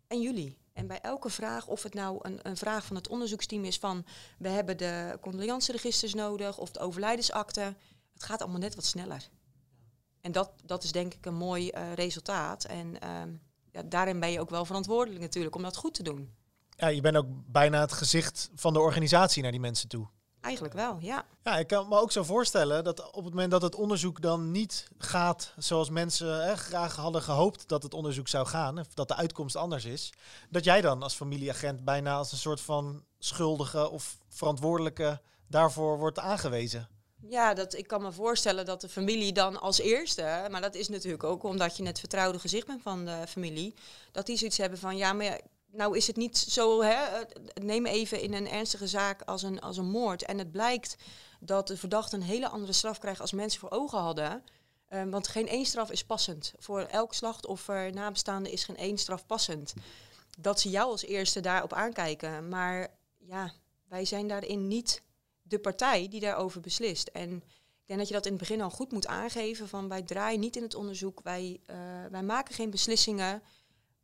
en 0.06 0.20
jullie. 0.20 0.58
En 0.72 0.86
bij 0.86 1.00
elke 1.00 1.30
vraag, 1.30 1.66
of 1.66 1.82
het 1.82 1.94
nou 1.94 2.18
een, 2.22 2.38
een 2.42 2.56
vraag 2.56 2.84
van 2.84 2.96
het 2.96 3.08
onderzoeksteam 3.08 3.64
is 3.64 3.78
van... 3.78 4.04
we 4.38 4.48
hebben 4.48 4.76
de 4.76 5.18
condoleanceregisters 5.20 6.14
nodig 6.14 6.58
of 6.58 6.70
de 6.70 6.80
overlijdensakte... 6.80 7.74
het 8.12 8.22
gaat 8.22 8.42
allemaal 8.42 8.60
net 8.60 8.74
wat 8.74 8.84
sneller. 8.84 9.28
En 10.20 10.32
dat, 10.32 10.50
dat 10.64 10.84
is 10.84 10.92
denk 10.92 11.14
ik 11.14 11.26
een 11.26 11.34
mooi 11.34 11.68
eh, 11.68 11.92
resultaat. 11.92 12.64
En 12.64 13.00
ehm, 13.00 13.32
ja, 13.70 13.82
daarin 13.82 14.20
ben 14.20 14.30
je 14.30 14.40
ook 14.40 14.50
wel 14.50 14.64
verantwoordelijk 14.64 15.22
natuurlijk 15.22 15.54
om 15.54 15.62
dat 15.62 15.76
goed 15.76 15.94
te 15.94 16.02
doen. 16.02 16.34
Ja, 16.70 16.86
je 16.86 17.00
bent 17.00 17.16
ook 17.16 17.26
bijna 17.46 17.80
het 17.80 17.92
gezicht 17.92 18.50
van 18.54 18.72
de 18.72 18.80
organisatie 18.80 19.42
naar 19.42 19.50
die 19.50 19.60
mensen 19.60 19.88
toe. 19.88 20.08
Eigenlijk 20.44 20.74
wel, 20.74 20.96
ja. 21.00 21.24
Ja, 21.42 21.58
ik 21.58 21.66
kan 21.66 21.88
me 21.88 21.98
ook 21.98 22.12
zo 22.12 22.22
voorstellen 22.22 22.84
dat 22.84 23.10
op 23.10 23.24
het 23.24 23.34
moment 23.34 23.50
dat 23.50 23.62
het 23.62 23.74
onderzoek 23.74 24.20
dan 24.20 24.50
niet 24.50 24.88
gaat 24.98 25.52
zoals 25.56 25.90
mensen 25.90 26.58
graag 26.58 26.96
hadden 26.96 27.22
gehoopt 27.22 27.68
dat 27.68 27.82
het 27.82 27.94
onderzoek 27.94 28.28
zou 28.28 28.46
gaan, 28.46 28.78
of 28.78 28.94
dat 28.94 29.08
de 29.08 29.16
uitkomst 29.16 29.56
anders 29.56 29.84
is, 29.84 30.12
dat 30.50 30.64
jij 30.64 30.80
dan 30.80 31.02
als 31.02 31.14
familieagent 31.14 31.84
bijna 31.84 32.14
als 32.16 32.32
een 32.32 32.38
soort 32.38 32.60
van 32.60 33.04
schuldige 33.18 33.90
of 33.90 34.18
verantwoordelijke 34.28 35.20
daarvoor 35.46 35.98
wordt 35.98 36.18
aangewezen. 36.18 36.88
Ja, 37.28 37.54
dat, 37.54 37.74
ik 37.74 37.86
kan 37.86 38.02
me 38.02 38.12
voorstellen 38.12 38.64
dat 38.64 38.80
de 38.80 38.88
familie 38.88 39.32
dan 39.32 39.60
als 39.60 39.78
eerste, 39.78 40.46
maar 40.50 40.60
dat 40.60 40.74
is 40.74 40.88
natuurlijk 40.88 41.24
ook 41.24 41.42
omdat 41.42 41.76
je 41.76 41.86
het 41.86 41.98
vertrouwde 41.98 42.38
gezicht 42.38 42.66
bent 42.66 42.82
van 42.82 43.04
de 43.04 43.24
familie, 43.28 43.74
dat 44.12 44.26
die 44.26 44.36
zoiets 44.36 44.58
hebben 44.58 44.78
van 44.78 44.96
ja, 44.96 45.12
maar 45.12 45.40
nou 45.74 45.96
is 45.96 46.06
het 46.06 46.16
niet 46.16 46.38
zo, 46.38 46.82
hè, 46.82 46.92
eh, 46.92 47.24
neem 47.54 47.86
even 47.86 48.20
in 48.20 48.34
een 48.34 48.48
ernstige 48.48 48.86
zaak 48.86 49.22
als 49.22 49.42
een, 49.42 49.60
als 49.60 49.76
een 49.76 49.90
moord 49.90 50.24
en 50.24 50.38
het 50.38 50.50
blijkt 50.50 50.96
dat 51.40 51.66
de 51.66 51.76
verdachte 51.76 52.16
een 52.16 52.22
hele 52.22 52.48
andere 52.48 52.72
straf 52.72 52.98
krijgt 52.98 53.20
als 53.20 53.32
mensen 53.32 53.60
voor 53.60 53.70
ogen 53.70 53.98
hadden. 53.98 54.44
Eh, 54.86 55.02
want 55.04 55.28
geen 55.28 55.48
één 55.48 55.64
straf 55.64 55.90
is 55.90 56.04
passend. 56.04 56.52
Voor 56.58 56.80
elk 56.80 57.14
slachtoffer, 57.14 57.92
nabestaande 57.92 58.52
is 58.52 58.64
geen 58.64 58.76
één 58.76 58.98
straf 58.98 59.26
passend. 59.26 59.74
Dat 60.38 60.60
ze 60.60 60.70
jou 60.70 60.90
als 60.90 61.04
eerste 61.04 61.40
daarop 61.40 61.72
aankijken. 61.72 62.48
Maar 62.48 62.88
ja, 63.18 63.52
wij 63.88 64.04
zijn 64.04 64.28
daarin 64.28 64.68
niet 64.68 65.02
de 65.42 65.58
partij 65.58 66.08
die 66.08 66.20
daarover 66.20 66.60
beslist. 66.60 67.08
En 67.08 67.36
ik 67.36 67.86
denk 67.86 67.98
dat 67.98 68.08
je 68.08 68.14
dat 68.14 68.26
in 68.26 68.32
het 68.32 68.40
begin 68.40 68.60
al 68.60 68.70
goed 68.70 68.92
moet 68.92 69.06
aangeven. 69.06 69.68
Van 69.68 69.88
wij 69.88 70.02
draaien 70.02 70.40
niet 70.40 70.56
in 70.56 70.62
het 70.62 70.74
onderzoek, 70.74 71.20
wij, 71.22 71.60
eh, 71.66 71.76
wij 72.10 72.22
maken 72.22 72.54
geen 72.54 72.70
beslissingen. 72.70 73.42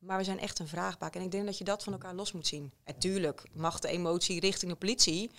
Maar 0.00 0.18
we 0.18 0.24
zijn 0.24 0.38
echt 0.38 0.58
een 0.58 0.68
vraagbaak. 0.68 1.14
En 1.14 1.22
ik 1.22 1.30
denk 1.30 1.46
dat 1.46 1.58
je 1.58 1.64
dat 1.64 1.84
van 1.84 1.92
elkaar 1.92 2.14
los 2.14 2.32
moet 2.32 2.46
zien. 2.46 2.72
En 2.84 2.98
tuurlijk 2.98 3.42
mag 3.52 3.78
de 3.78 3.88
emotie 3.88 4.40
richting 4.40 4.70
de 4.70 4.78
politie. 4.78 5.30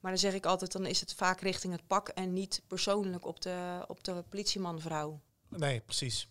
Maar 0.00 0.10
dan 0.10 0.20
zeg 0.20 0.34
ik 0.34 0.46
altijd, 0.46 0.72
dan 0.72 0.86
is 0.86 1.00
het 1.00 1.14
vaak 1.14 1.40
richting 1.40 1.72
het 1.72 1.86
pak 1.86 2.08
en 2.08 2.32
niet 2.32 2.62
persoonlijk 2.66 3.26
op 3.26 3.40
de, 3.40 3.84
op 3.86 4.04
de 4.04 4.24
politieman 4.28 4.80
vrouw. 4.80 5.20
Nee, 5.48 5.80
precies. 5.80 6.28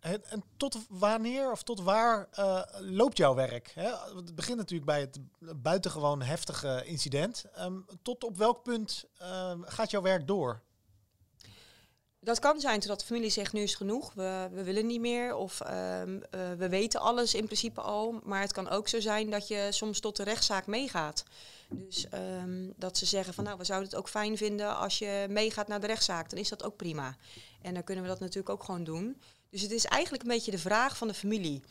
En, 0.00 0.24
en 0.30 0.42
tot 0.56 0.78
wanneer 0.88 1.50
of 1.50 1.62
tot 1.62 1.80
waar 1.80 2.28
eh, 2.32 2.62
loopt 2.80 3.16
jouw 3.16 3.34
werk? 3.34 3.72
Hè? 3.74 3.90
Het 4.16 4.34
begint 4.34 4.58
natuurlijk 4.58 4.90
bij 4.90 5.00
het 5.00 5.18
buitengewoon 5.62 6.22
heftige 6.22 6.84
incident. 6.84 7.44
Ehm, 7.54 7.80
tot 8.02 8.24
op 8.24 8.36
welk 8.36 8.62
punt 8.62 9.04
ehm, 9.18 9.62
gaat 9.62 9.90
jouw 9.90 10.02
werk 10.02 10.26
door? 10.26 10.62
Dat 12.24 12.38
kan 12.38 12.60
zijn 12.60 12.80
totdat 12.80 13.00
de 13.00 13.06
familie 13.06 13.30
zegt, 13.30 13.52
nu 13.52 13.62
is 13.62 13.74
genoeg, 13.74 14.12
we, 14.12 14.48
we 14.52 14.62
willen 14.62 14.86
niet 14.86 15.00
meer. 15.00 15.34
Of 15.34 15.60
ehm, 15.60 16.20
eh, 16.30 16.52
we 16.52 16.68
weten 16.68 17.00
alles 17.00 17.34
in 17.34 17.44
principe 17.44 17.80
al. 17.80 18.20
Maar 18.22 18.40
het 18.40 18.52
kan 18.52 18.68
ook 18.68 18.88
zo 18.88 19.00
zijn 19.00 19.30
dat 19.30 19.48
je 19.48 19.68
soms 19.70 20.00
tot 20.00 20.16
de 20.16 20.22
rechtszaak 20.22 20.66
meegaat. 20.66 21.24
Dus 21.68 22.08
ehm, 22.08 22.70
dat 22.76 22.98
ze 22.98 23.06
zeggen 23.06 23.34
van, 23.34 23.44
nou, 23.44 23.58
we 23.58 23.64
zouden 23.64 23.88
het 23.88 23.98
ook 23.98 24.08
fijn 24.08 24.36
vinden 24.36 24.76
als 24.76 24.98
je 24.98 25.26
meegaat 25.28 25.68
naar 25.68 25.80
de 25.80 25.86
rechtszaak. 25.86 26.30
Dan 26.30 26.38
is 26.38 26.48
dat 26.48 26.64
ook 26.64 26.76
prima. 26.76 27.16
En 27.62 27.74
dan 27.74 27.84
kunnen 27.84 28.04
we 28.04 28.10
dat 28.10 28.20
natuurlijk 28.20 28.48
ook 28.48 28.64
gewoon 28.64 28.84
doen. 28.84 29.20
Dus 29.50 29.62
het 29.62 29.70
is 29.70 29.84
eigenlijk 29.84 30.22
een 30.22 30.28
beetje 30.28 30.50
de 30.50 30.58
vraag 30.58 30.96
van 30.96 31.08
de 31.08 31.14
familie. 31.14 31.62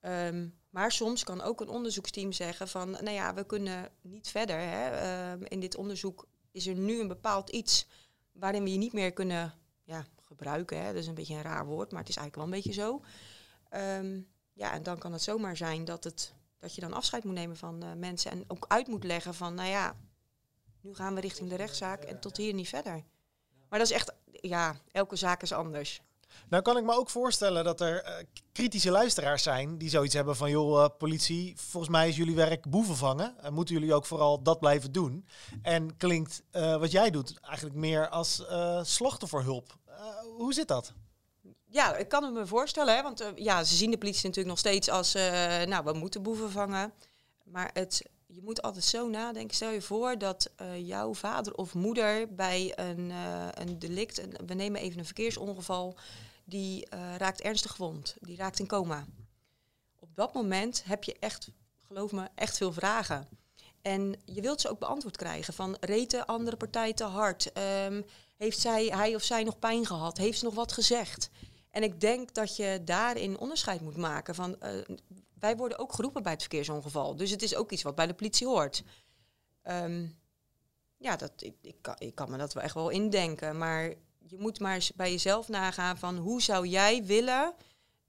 Ehm, 0.00 0.48
maar 0.70 0.92
soms 0.92 1.24
kan 1.24 1.42
ook 1.42 1.60
een 1.60 1.68
onderzoeksteam 1.68 2.32
zeggen 2.32 2.68
van, 2.68 2.90
nou 2.90 3.10
ja, 3.10 3.34
we 3.34 3.44
kunnen 3.44 3.90
niet 4.02 4.28
verder. 4.28 4.58
Hè. 4.58 5.36
In 5.48 5.60
dit 5.60 5.76
onderzoek 5.76 6.26
is 6.52 6.66
er 6.66 6.74
nu 6.74 7.00
een 7.00 7.08
bepaald 7.08 7.50
iets 7.50 7.86
waarin 8.32 8.62
we 8.62 8.72
je 8.72 8.78
niet 8.78 8.92
meer 8.92 9.12
kunnen 9.12 9.54
ja, 9.90 10.04
gebruiken. 10.22 10.82
Hè. 10.82 10.86
Dat 10.86 11.02
is 11.02 11.06
een 11.06 11.14
beetje 11.14 11.34
een 11.34 11.42
raar 11.42 11.66
woord, 11.66 11.90
maar 11.90 12.00
het 12.00 12.08
is 12.08 12.16
eigenlijk 12.16 12.36
wel 12.36 12.56
een 12.56 12.62
beetje 12.62 12.80
zo. 12.82 13.00
Ehm, 13.68 14.20
ja, 14.52 14.72
en 14.72 14.82
dan 14.82 14.98
kan 14.98 15.12
het 15.12 15.22
zomaar 15.22 15.56
zijn 15.56 15.84
dat, 15.84 16.04
het, 16.04 16.34
dat 16.58 16.74
je 16.74 16.80
dan 16.80 16.92
afscheid 16.92 17.24
moet 17.24 17.34
nemen 17.34 17.56
van 17.56 17.82
eh, 17.82 17.92
mensen 17.92 18.30
en 18.30 18.44
ook 18.48 18.64
uit 18.68 18.86
moet 18.86 19.04
leggen 19.04 19.34
van, 19.34 19.54
nou 19.54 19.68
ja, 19.68 19.96
nu 20.80 20.94
gaan 20.94 21.14
we 21.14 21.20
richting 21.20 21.48
de 21.48 21.56
rechtszaak 21.56 22.02
en 22.02 22.20
tot 22.20 22.36
hier 22.36 22.54
niet 22.54 22.68
verder. 22.68 23.04
Maar 23.68 23.78
dat 23.78 23.88
is 23.88 23.94
echt, 23.94 24.14
ja, 24.32 24.76
elke 24.92 25.16
zaak 25.16 25.42
is 25.42 25.52
anders. 25.52 26.02
Nou 26.48 26.62
kan 26.62 26.76
ik 26.76 26.84
me 26.84 26.92
ook 26.96 27.10
voorstellen 27.10 27.64
dat 27.64 27.80
er 27.80 28.02
eh, 28.02 28.24
kritische 28.52 28.90
luisteraars 28.90 29.42
zijn 29.42 29.78
die 29.78 29.90
zoiets 29.90 30.14
hebben 30.14 30.36
van 30.36 30.50
joh, 30.50 30.84
eh, 30.84 30.90
politie, 30.98 31.56
volgens 31.56 31.92
mij 31.92 32.08
is 32.08 32.16
jullie 32.16 32.34
werk 32.34 32.70
boeven 32.70 32.96
vangen. 32.96 33.38
En 33.38 33.52
moeten 33.52 33.74
jullie 33.74 33.94
ook 33.94 34.06
vooral 34.06 34.42
dat 34.42 34.60
blijven 34.60 34.92
doen. 34.92 35.26
En 35.62 35.96
klinkt 35.96 36.42
wat 36.52 36.90
jij 36.90 37.10
doet 37.10 37.40
eigenlijk 37.40 37.76
meer 37.76 38.08
als 38.08 38.42
slachtofferhulp. 38.82 39.78
Eh, 40.00 40.06
hoe 40.36 40.52
zit 40.52 40.68
dat? 40.68 40.92
Ja, 41.66 41.96
ik 41.96 42.08
kan 42.08 42.24
het 42.24 42.32
me 42.32 42.46
voorstellen, 42.46 42.96
hè, 42.96 43.02
want 43.02 43.20
eh, 43.20 43.28
ja, 43.34 43.64
ze 43.64 43.74
zien 43.74 43.90
de 43.90 43.98
politie 43.98 44.26
natuurlijk 44.26 44.48
nog 44.48 44.58
steeds 44.58 44.88
als, 44.88 45.14
eh, 45.14 45.62
nou, 45.62 45.84
we 45.84 45.92
moeten 45.92 46.22
boeven 46.22 46.50
vangen. 46.50 46.92
Maar 47.44 47.70
het, 47.72 48.02
je 48.26 48.42
moet 48.42 48.62
altijd 48.62 48.84
zo 48.84 49.08
nadenken. 49.08 49.56
Stel 49.56 49.70
je 49.70 49.82
voor 49.82 50.18
dat 50.18 50.50
jouw 50.76 51.14
vader 51.14 51.54
of 51.54 51.74
moeder 51.74 52.34
bij 52.34 52.72
een, 52.78 53.10
een 53.54 53.78
delict, 53.78 54.22
we 54.46 54.54
nemen 54.54 54.80
even 54.80 54.98
een 54.98 55.04
verkeersongeval, 55.04 55.96
die 56.44 56.86
raakt 57.16 57.40
ernstig 57.40 57.70
gewond, 57.70 58.16
die 58.20 58.36
raakt 58.36 58.58
in 58.58 58.66
coma. 58.66 59.04
Op 59.98 60.08
dat 60.14 60.34
moment 60.34 60.82
heb 60.84 61.04
je 61.04 61.16
echt, 61.18 61.50
geloof 61.86 62.12
me, 62.12 62.28
echt 62.34 62.56
veel 62.56 62.72
vragen. 62.72 63.28
En 63.82 64.20
je 64.24 64.40
wilt 64.40 64.60
ze 64.60 64.68
ook 64.68 64.78
beantwoord 64.78 65.16
krijgen 65.16 65.54
van 65.54 65.76
de 65.80 66.26
andere 66.26 66.56
partij 66.56 66.92
te 66.92 67.04
hard? 67.04 67.52
Ehm, 67.52 68.02
heeft 68.40 68.60
zij, 68.60 68.86
hij 68.86 69.14
of 69.14 69.22
zij 69.22 69.42
nog 69.42 69.58
pijn 69.58 69.86
gehad? 69.86 70.18
Heeft 70.18 70.38
ze 70.38 70.44
nog 70.44 70.54
wat 70.54 70.72
gezegd? 70.72 71.30
En 71.70 71.82
ik 71.82 72.00
denk 72.00 72.34
dat 72.34 72.56
je 72.56 72.80
daarin 72.84 73.38
onderscheid 73.38 73.80
moet 73.80 73.96
maken 73.96 74.34
van 74.34 74.60
eh, 74.60 74.72
wij 75.38 75.56
worden 75.56 75.78
ook 75.78 75.92
geroepen 75.92 76.22
bij 76.22 76.32
het 76.32 76.40
verkeersongeval. 76.40 77.16
Dus 77.16 77.30
het 77.30 77.42
is 77.42 77.54
ook 77.54 77.70
iets 77.70 77.82
wat 77.82 77.94
bij 77.94 78.06
de 78.06 78.14
politie 78.14 78.46
hoort. 78.46 78.82
Ehm, 79.62 80.06
ja, 80.96 81.16
dat, 81.16 81.32
ik, 81.36 81.54
ik, 81.98 82.14
kan, 82.14 82.30
me 82.30 82.36
dat 82.36 82.52
wel 82.52 82.62
echt 82.62 82.74
wel 82.74 82.88
indenken. 82.88 83.58
Maar 83.58 83.94
je 84.18 84.38
moet 84.38 84.60
maar 84.60 84.74
eens 84.74 84.92
bij 84.92 85.10
jezelf 85.10 85.48
nagaan 85.48 85.98
van 85.98 86.16
hoe 86.16 86.42
zou 86.42 86.66
jij 86.66 87.04
willen 87.04 87.54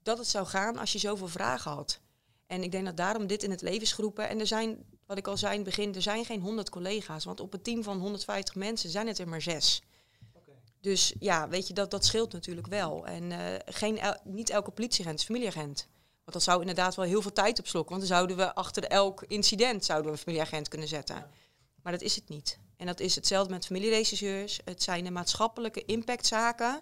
dat 0.02 0.18
het 0.18 0.28
zou 0.28 0.46
gaan 0.46 0.78
als 0.78 0.92
je 0.92 0.98
zoveel 0.98 1.28
vragen 1.28 1.70
had. 1.70 2.00
En 2.46 2.62
ik 2.62 2.72
denk 2.72 2.84
dat 2.84 2.96
daarom 2.96 3.26
dit 3.26 3.42
in 3.42 3.50
het 3.50 3.62
leven 3.62 3.82
is. 3.82 3.96
En 4.16 4.40
er 4.40 4.46
zijn, 4.46 4.84
wat 5.06 5.18
ik 5.18 5.26
al 5.26 5.36
zei 5.36 5.52
in 5.52 5.60
het 5.60 5.68
begin, 5.68 5.94
er 5.94 6.02
zijn 6.02 6.24
geen 6.24 6.40
100 6.40 6.70
collega's. 6.70 7.24
Want 7.24 7.40
op 7.40 7.54
een 7.54 7.62
team 7.62 7.82
van 7.82 7.98
150 7.98 8.54
mensen 8.54 8.90
zijn 8.90 9.06
het 9.06 9.18
er 9.18 9.28
maar 9.28 9.42
zes. 9.42 9.82
Dus 10.82 11.14
ja, 11.18 11.48
weet 11.48 11.66
je, 11.68 11.74
dat, 11.74 11.90
dat 11.90 12.04
scheelt 12.04 12.32
natuurlijk 12.32 12.66
wel. 12.66 13.06
En 13.06 13.32
eh, 13.32 13.74
geen, 13.74 14.00
niet 14.24 14.50
elke 14.50 14.70
politieagent 14.70 15.18
is 15.18 15.24
familieagent. 15.24 15.88
Want 16.24 16.32
dat 16.32 16.42
zou 16.42 16.60
inderdaad 16.60 16.94
wel 16.94 17.04
heel 17.04 17.22
veel 17.22 17.32
tijd 17.32 17.58
opslokken. 17.58 17.96
Want 17.96 18.08
dan 18.08 18.16
zouden 18.16 18.36
we 18.36 18.54
achter 18.54 18.84
elk 18.84 19.24
incident 19.26 19.84
zouden 19.84 20.06
we 20.06 20.16
een 20.16 20.22
familieagent 20.22 20.68
kunnen 20.68 20.88
zetten. 20.88 21.26
Maar 21.82 21.92
dat 21.92 22.02
is 22.02 22.14
het 22.14 22.28
niet. 22.28 22.58
En 22.76 22.86
dat 22.86 23.00
is 23.00 23.14
hetzelfde 23.14 23.52
met 23.52 23.66
familieregisseurs. 23.66 24.60
Het 24.64 24.82
zijn 24.82 25.04
de 25.04 25.10
maatschappelijke 25.10 25.84
impactzaken. 25.84 26.80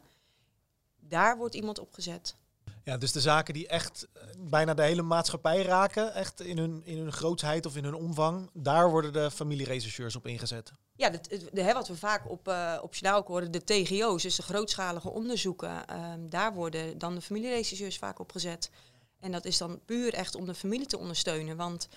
Daar 0.97 1.37
wordt 1.37 1.55
iemand 1.55 1.79
op 1.79 1.93
gezet. 1.93 2.37
Ja, 2.85 2.97
dus 2.97 3.13
de 3.13 3.21
zaken 3.21 3.55
die 3.55 3.69
echt 3.69 4.09
eh, 4.13 4.23
bijna 4.39 4.75
de 4.75 4.83
hele 4.83 5.03
maatschappij 5.03 5.63
raken, 5.63 6.15
echt 6.15 6.41
in 6.41 6.59
hun, 6.59 6.83
in 6.85 6.99
hun 6.99 7.13
grootsheid 7.13 7.67
of 7.67 7.77
in 7.77 7.85
hun 7.85 7.95
omvang, 7.95 8.51
daar 8.53 8.91
worden 8.91 9.13
de 9.13 9.31
familierechercheurs 9.31 10.17
op 10.17 10.27
ingezet. 10.27 10.73
Ja, 10.97 11.11
de, 11.53 11.71
wat 11.75 11.89
we 11.89 11.97
vaak 11.97 12.31
op, 12.31 12.49
eh 12.49 12.79
op 12.83 12.95
ook 13.15 13.29
horen, 13.29 13.51
de 13.51 13.65
TGO's, 13.65 14.23
dus 14.23 14.37
de 14.37 14.43
grootschalige 14.43 15.11
onderzoeken, 15.11 15.87
ehm, 15.87 16.29
daar 16.29 16.55
worden 16.55 16.99
dan 16.99 17.15
de 17.15 17.21
familieregisseurs 17.21 17.99
vaak 17.99 18.19
op 18.19 18.33
gezet. 18.33 18.71
En 19.21 19.33
dat 19.33 19.45
is 19.45 19.59
dan 19.59 19.81
puur 19.85 20.15
echt 20.15 20.35
om 20.35 20.47
de 20.47 20.55
familie 20.55 20.87
te 20.87 20.99
ondersteunen. 20.99 21.57
Want 21.57 21.89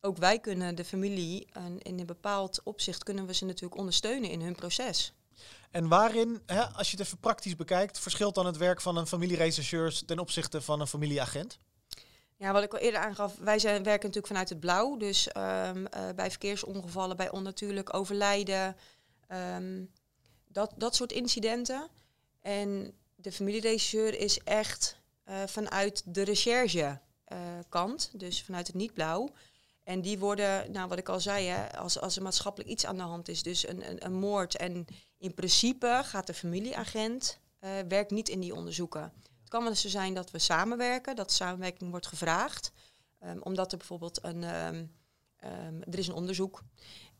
ook 0.00 0.16
wij 0.16 0.38
kunnen 0.38 0.74
de 0.74 0.84
familie, 0.84 1.46
en 1.52 1.78
in 1.78 1.98
een 1.98 2.06
bepaald 2.06 2.60
opzicht 2.64 3.02
kunnen 3.02 3.26
we 3.26 3.34
ze 3.34 3.44
natuurlijk 3.44 3.80
ondersteunen 3.80 4.30
in 4.30 4.40
hun 4.40 4.54
proces. 4.54 5.12
En 5.70 5.88
waarin, 5.88 6.42
hè, 6.46 6.62
als 6.62 6.90
je 6.90 6.96
het 6.96 7.06
even 7.06 7.18
praktisch 7.18 7.56
bekijkt, 7.56 7.98
verschilt 7.98 8.34
dan 8.34 8.46
het 8.46 8.56
werk 8.56 8.80
van 8.80 8.96
een 8.96 9.06
familierechercheurs 9.06 10.02
ten 10.06 10.18
opzichte 10.18 10.62
van 10.62 10.80
een 10.80 10.86
familieagent? 10.86 11.58
Ja, 12.36 12.52
wat 12.52 12.62
ik 12.62 12.72
al 12.72 12.78
eerder 12.78 13.00
aangaf, 13.00 13.36
wij 13.38 13.58
zijn, 13.58 13.82
werken 13.82 14.06
natuurlijk 14.06 14.26
vanuit 14.26 14.48
het 14.48 14.60
blauw. 14.60 14.96
Dus 14.96 15.28
ehm, 15.28 15.84
eh, 15.84 16.08
bij 16.14 16.30
verkeersongevallen, 16.30 17.16
bij 17.16 17.30
onnatuurlijk 17.30 17.94
overlijden, 17.94 18.76
ehm, 19.26 19.84
dat, 20.48 20.72
dat 20.76 20.94
soort 20.94 21.12
incidenten. 21.12 21.88
En 22.40 22.94
de 23.14 23.32
familieregisseur 23.32 24.18
is 24.18 24.38
echt 24.38 24.96
eh, 25.24 25.42
vanuit 25.46 26.02
de 26.06 26.22
recherche 26.22 27.00
eh, 27.24 27.90
dus 28.12 28.42
vanuit 28.42 28.66
het 28.66 28.76
niet-blauw. 28.76 29.30
En 29.84 30.00
die 30.00 30.18
worden, 30.18 30.72
nou 30.72 30.88
wat 30.88 30.98
ik 30.98 31.08
al 31.08 31.20
zei, 31.20 31.46
hè, 31.46 31.76
als, 31.78 32.00
als 32.00 32.16
er 32.16 32.22
maatschappelijk 32.22 32.70
iets 32.70 32.86
aan 32.86 32.96
de 32.96 33.02
hand 33.02 33.28
is, 33.28 33.42
dus 33.42 33.68
een, 33.68 33.90
een, 33.90 34.04
een 34.04 34.14
moord. 34.14 34.56
En 34.56 34.86
in 35.22 35.34
principe 35.34 36.00
gaat 36.04 36.26
de 36.26 36.34
familieagent, 36.34 37.38
eh, 37.58 37.70
werkt 37.88 38.10
niet 38.10 38.28
in 38.28 38.40
die 38.40 38.54
onderzoeken. 38.54 39.02
Het 39.40 39.48
kan 39.48 39.64
wel 39.64 39.74
zo 39.74 39.88
zijn 39.88 40.14
dat 40.14 40.30
we 40.30 40.38
samenwerken, 40.38 41.16
dat 41.16 41.32
samenwerking 41.32 41.90
wordt 41.90 42.06
gevraagd. 42.06 42.72
Ehm, 43.18 43.38
omdat 43.40 43.72
er 43.72 43.78
bijvoorbeeld 43.78 44.24
een, 44.24 44.42
ehm, 44.44 44.84
er 45.90 45.98
is 45.98 46.08
een 46.08 46.14
onderzoek 46.14 46.62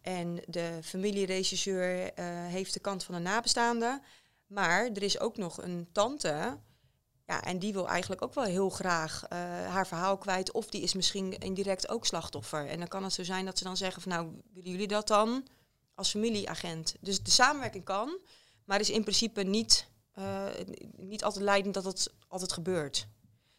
en 0.00 0.42
de 0.46 0.78
familieregisseur 0.82 2.12
eh, 2.12 2.26
heeft 2.26 2.72
de 2.72 2.80
kant 2.80 3.04
van 3.04 3.14
de 3.14 3.20
nabestaande. 3.20 4.00
Maar 4.46 4.84
er 4.84 5.02
is 5.02 5.20
ook 5.20 5.36
nog 5.36 5.62
een 5.62 5.88
tante, 5.92 6.58
ja, 7.26 7.42
en 7.42 7.58
die 7.58 7.72
wil 7.72 7.88
eigenlijk 7.88 8.22
ook 8.22 8.34
wel 8.34 8.44
heel 8.44 8.70
graag 8.70 9.24
eh, 9.28 9.38
haar 9.66 9.86
verhaal 9.86 10.18
kwijt. 10.18 10.52
Of 10.52 10.66
die 10.66 10.82
is 10.82 10.94
misschien 10.94 11.38
indirect 11.38 11.88
ook 11.88 12.06
slachtoffer. 12.06 12.68
En 12.68 12.78
dan 12.78 12.88
kan 12.88 13.04
het 13.04 13.12
zo 13.12 13.24
zijn 13.24 13.44
dat 13.44 13.58
ze 13.58 13.64
dan 13.64 13.76
zeggen 13.76 14.02
van 14.02 14.12
nou, 14.12 14.40
willen 14.52 14.70
jullie 14.70 14.88
dat 14.88 15.08
dan 15.08 15.46
als 16.02 16.10
familieagent? 16.10 16.94
Dus 17.00 17.22
de 17.22 17.30
samenwerking 17.30 17.84
kan, 17.84 18.18
maar 18.64 18.80
is 18.80 18.90
in 18.90 19.02
principe 19.02 19.42
niet, 19.42 19.88
eh, 20.12 20.46
niet 20.96 21.24
altijd 21.24 21.44
leidend 21.44 21.74
dat 21.74 21.84
het 21.84 22.12
altijd 22.28 22.52
gebeurt. 22.52 23.06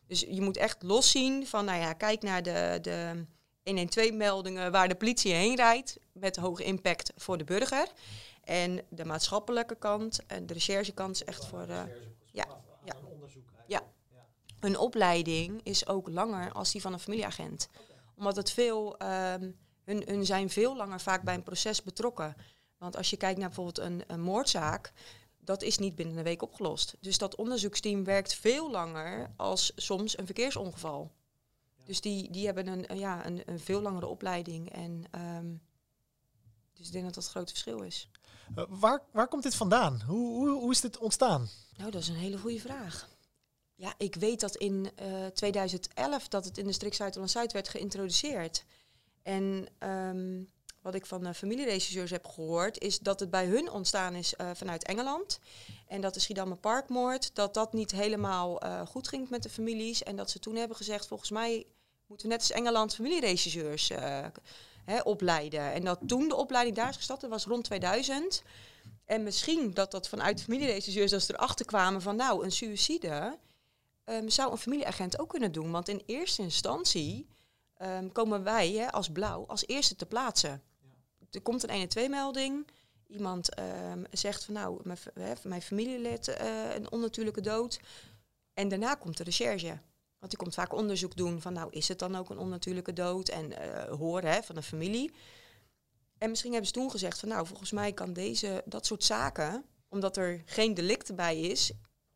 Dus 0.08 0.20
je 0.20 0.42
moet 0.42 0.58
echt 0.58 0.84
loszien 0.84 1.48
van, 1.48 1.66
nou 1.66 1.80
ja, 1.80 1.94
kijk 1.94 2.22
naar 2.22 2.44
de, 2.44 2.80
de 2.82 3.26
112-meldingen 3.64 4.72
waar 4.72 4.88
de 4.88 4.96
politie 4.96 5.34
heen 5.34 5.56
rijdt 5.56 5.98
met 6.12 6.36
hoge 6.36 6.64
impact 6.64 7.12
voor 7.16 7.38
de 7.38 7.44
burger. 7.44 7.88
En 8.44 8.82
de 8.90 9.06
maatschappelijke 9.06 9.76
kant 9.76 10.26
en 10.26 10.46
de 10.46 10.54
recherchekant 10.54 11.16
is 11.16 11.24
echt 11.24 11.46
voor... 11.46 11.68
eh, 11.68 11.84
ja, 12.32 12.46
ja. 12.86 12.96
Ja. 13.68 13.82
Een 14.60 14.78
opleiding 14.78 15.62
is 15.64 15.88
ook 15.88 16.10
langer 16.10 16.52
als 16.52 16.72
die 16.72 16.82
van 16.82 16.94
een 16.94 17.00
familieagent. 17.00 17.68
Omdat 18.16 18.36
het 18.36 18.52
veel, 18.52 18.98
ehm, 18.98 19.52
hun, 19.84 20.04
hun 20.06 20.26
zijn 20.26 20.50
veel 20.50 20.76
langer 20.76 21.02
vaak 21.02 21.24
bij 21.24 21.34
een 21.34 21.44
proces 21.44 21.84
betrokken. 21.84 22.36
Want 22.78 22.98
als 22.98 23.10
je 23.10 23.18
kijkt 23.18 23.40
naar 23.40 23.48
bijvoorbeeld 23.48 23.78
een, 23.80 24.04
een 24.08 24.22
moordzaak, 24.22 24.94
dat 25.40 25.62
is 25.62 25.78
niet 25.78 25.96
binnen 25.96 26.18
een 26.18 26.24
week 26.24 26.42
opgelost. 26.42 26.96
Dus 27.00 27.18
dat 27.18 27.36
onderzoeksteam 27.36 28.04
werkt 28.04 28.34
veel 28.34 28.72
langer 28.72 29.34
als 29.36 29.72
soms 29.76 30.18
een 30.18 30.26
verkeersongeval. 30.26 31.12
Dus 31.86 32.02
die, 32.02 32.32
die 32.32 32.46
hebben 32.46 32.68
een, 32.68 32.98
ja, 32.98 33.26
een, 33.26 33.42
een 33.46 33.60
veel 33.60 33.82
langere 33.82 34.08
opleiding. 34.08 34.72
En 34.72 35.04
ehm, 35.12 35.48
dus 36.74 36.86
ik 36.86 36.92
denk 36.92 37.06
dat 37.06 37.14
dat 37.14 37.24
het 37.24 37.32
grote 37.32 37.52
verschil 37.52 37.82
is. 37.82 38.10
Eh, 38.56 38.64
waar, 38.70 39.02
waar 39.12 39.28
komt 39.28 39.44
dit 39.44 39.56
vandaan? 39.56 40.02
Hoe, 40.02 40.34
hoe, 40.34 40.50
hoe 40.50 40.72
is 40.72 40.82
dit 40.82 40.98
ontstaan? 40.98 41.50
Nou, 41.78 41.92
dat 41.92 42.02
is 42.02 42.08
een 42.08 42.16
hele 42.16 42.38
goede 42.38 42.60
vraag. 42.60 43.10
Ja, 43.76 43.94
ik 43.98 44.16
weet 44.16 44.40
dat 44.40 44.56
in 44.56 44.92
eh, 44.96 45.26
2011 45.26 46.28
dat 46.28 46.46
het 46.46 46.58
in 46.58 46.68
de 46.68 46.74
streek 46.74 46.94
Zuid-Holland-Zuid 46.94 47.52
werd 47.52 47.70
geïntroduceerd. 47.70 48.66
En 49.24 49.68
ehm, 49.78 50.42
wat 50.84 50.96
ik 50.96 51.06
van 51.06 51.36
familieregisseurs 51.36 52.12
heb 52.12 52.28
gehoord, 52.28 52.80
is 52.80 53.00
dat 53.00 53.20
het 53.20 53.30
bij 53.30 53.46
hun 53.46 53.72
ontstaan 53.72 54.16
is 54.16 54.36
eh, 54.36 54.50
vanuit 54.54 54.84
Engeland. 54.84 55.40
En 55.88 56.02
dat 56.02 56.14
de 56.14 56.20
Schiedammer 56.20 56.58
Parkmoord, 56.58 57.36
dat 57.36 57.54
dat 57.54 57.74
niet 57.74 57.92
helemaal 57.92 58.62
eh, 58.62 58.82
goed 58.88 59.08
ging 59.08 59.30
met 59.30 59.44
de 59.44 59.50
families. 59.50 60.04
En 60.04 60.16
dat 60.16 60.30
ze 60.30 60.40
toen 60.40 60.56
hebben 60.56 60.78
gezegd, 60.78 61.08
volgens 61.08 61.30
mij 61.30 61.66
moeten 62.08 62.28
we 62.28 62.34
net 62.34 62.42
als 62.42 62.52
Engeland 62.52 62.96
familieregisseurs 62.96 63.90
eh, 63.90 64.26
opleiden. 65.04 65.74
En 65.74 65.84
dat 65.84 66.00
toen 66.08 66.28
de 66.28 66.36
opleiding 66.36 66.76
daar 66.76 66.90
is 66.90 66.96
gestart, 66.96 67.22
dat 67.22 67.30
was 67.30 67.46
rond 67.46 67.64
2000. 67.64 68.44
En 69.06 69.24
misschien 69.24 69.74
dat 69.74 69.92
dat 69.92 70.08
vanuit 70.08 70.44
familieregisseurs, 70.44 71.14
als 71.14 71.26
ze 71.26 71.34
erachter 71.34 71.66
kwamen 71.66 72.02
van 72.02 72.16
nou, 72.16 72.44
een 72.44 72.52
suïcide 72.52 73.38
ehm, 74.04 74.30
zou 74.30 74.52
een 74.52 74.58
familieagent 74.58 75.20
ook 75.20 75.30
kunnen 75.30 75.52
doen. 75.52 75.72
Want 75.72 75.88
in 75.88 76.02
eerste 76.06 76.42
instantie 76.42 77.28
ehm, 77.84 78.10
komen 78.12 78.44
wij 78.44 78.72
hè, 78.72 78.92
als 78.92 79.10
blauw 79.10 79.46
als 79.48 79.68
eerste 79.68 79.96
te 79.96 80.06
plaatsen. 80.06 80.62
Er 81.32 81.42
komt 81.42 81.70
een 81.70 81.90
112-melding. 81.90 82.68
Iemand 83.08 83.54
ehm, 83.54 84.04
zegt 84.12 84.44
van 84.44 84.54
nou, 84.54 84.80
mijn, 84.84 84.98
hè, 85.14 85.34
mijn 85.44 85.62
familielid 85.62 86.28
eh, 86.28 86.76
een 86.76 86.92
onnatuurlijke 86.92 87.42
dood. 87.42 87.80
En 88.54 88.68
daarna 88.68 88.96
komt 88.96 89.18
de 89.18 89.24
recherche. 89.24 89.80
Want 90.20 90.32
die 90.32 90.38
komt 90.38 90.54
vaak 90.54 90.74
onderzoek 90.74 91.16
doen 91.16 91.42
van 91.42 91.54
nou, 91.54 91.72
is 91.72 91.88
het 91.88 92.00
dan 92.00 92.16
ook 92.16 92.30
een 92.30 92.38
onnatuurlijke 92.38 92.94
dood? 92.94 93.30
En 93.30 93.60
eh 93.60 93.96
horen 93.96 94.32
hè, 94.32 94.44
van 94.44 94.56
de 94.56 94.62
familie. 94.62 95.14
En 96.18 96.30
misschien 96.30 96.52
hebben 96.52 96.70
ze 96.70 96.76
toen 96.76 96.92
gezegd 96.92 97.20
van 97.20 97.30
nou, 97.30 97.48
volgens 97.48 97.72
mij 97.72 97.94
kan 97.94 98.14
deze, 98.14 98.64
dat 98.66 98.86
soort 98.86 99.04
zaken, 99.04 99.66
omdat 99.90 100.18
er 100.18 100.42
geen 100.46 100.74
delict 100.74 101.16
bij 101.16 101.40
is, 101.40 101.72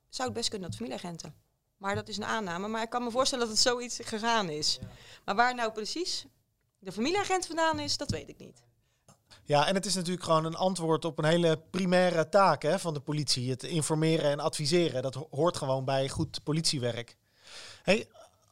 zou 0.10 0.30
het 0.30 0.38
best 0.38 0.50
kunnen 0.50 0.68
dat 0.70 0.78
familieagenten. 0.78 1.47
Maar 1.78 1.96
dat 1.96 2.08
is 2.08 2.18
een 2.18 2.26
aanname. 2.26 2.68
Maar 2.68 2.82
ik 2.82 2.90
kan 2.90 3.04
me 3.04 3.12
voorstellen 3.12 3.46
dat 3.48 3.54
het 3.54 3.64
zoiets 3.64 4.00
gegaan 4.04 4.50
is. 4.50 4.80
Maar 5.26 5.36
waar 5.36 5.56
nou 5.56 5.72
precies 5.72 6.26
de 6.80 6.92
familieagent 6.92 7.46
vandaan 7.46 7.80
is, 7.80 7.98
dat 7.98 8.12
weet 8.12 8.30
ik 8.30 8.38
niet. 8.38 8.62
Ja, 9.44 9.68
en 9.68 9.76
het 9.76 9.86
is 9.86 9.96
natuurlijk 9.96 10.24
gewoon 10.24 10.46
een 10.46 10.56
antwoord 10.56 11.06
op 11.06 11.18
een 11.18 11.26
hele 11.26 11.58
primaire 11.70 12.30
taak 12.30 12.62
hè, 12.62 12.80
van 12.80 12.94
de 12.94 13.00
politie. 13.00 13.50
Het 13.50 13.64
informeren 13.64 14.32
en 14.32 14.40
adviseren. 14.40 15.02
Dat 15.02 15.14
ho- 15.14 15.28
hoort 15.32 15.58
gewoon 15.58 15.86
bij 15.86 16.10
goed 16.10 16.44
politiewerk. 16.44 17.16
Hey, 17.84 18.08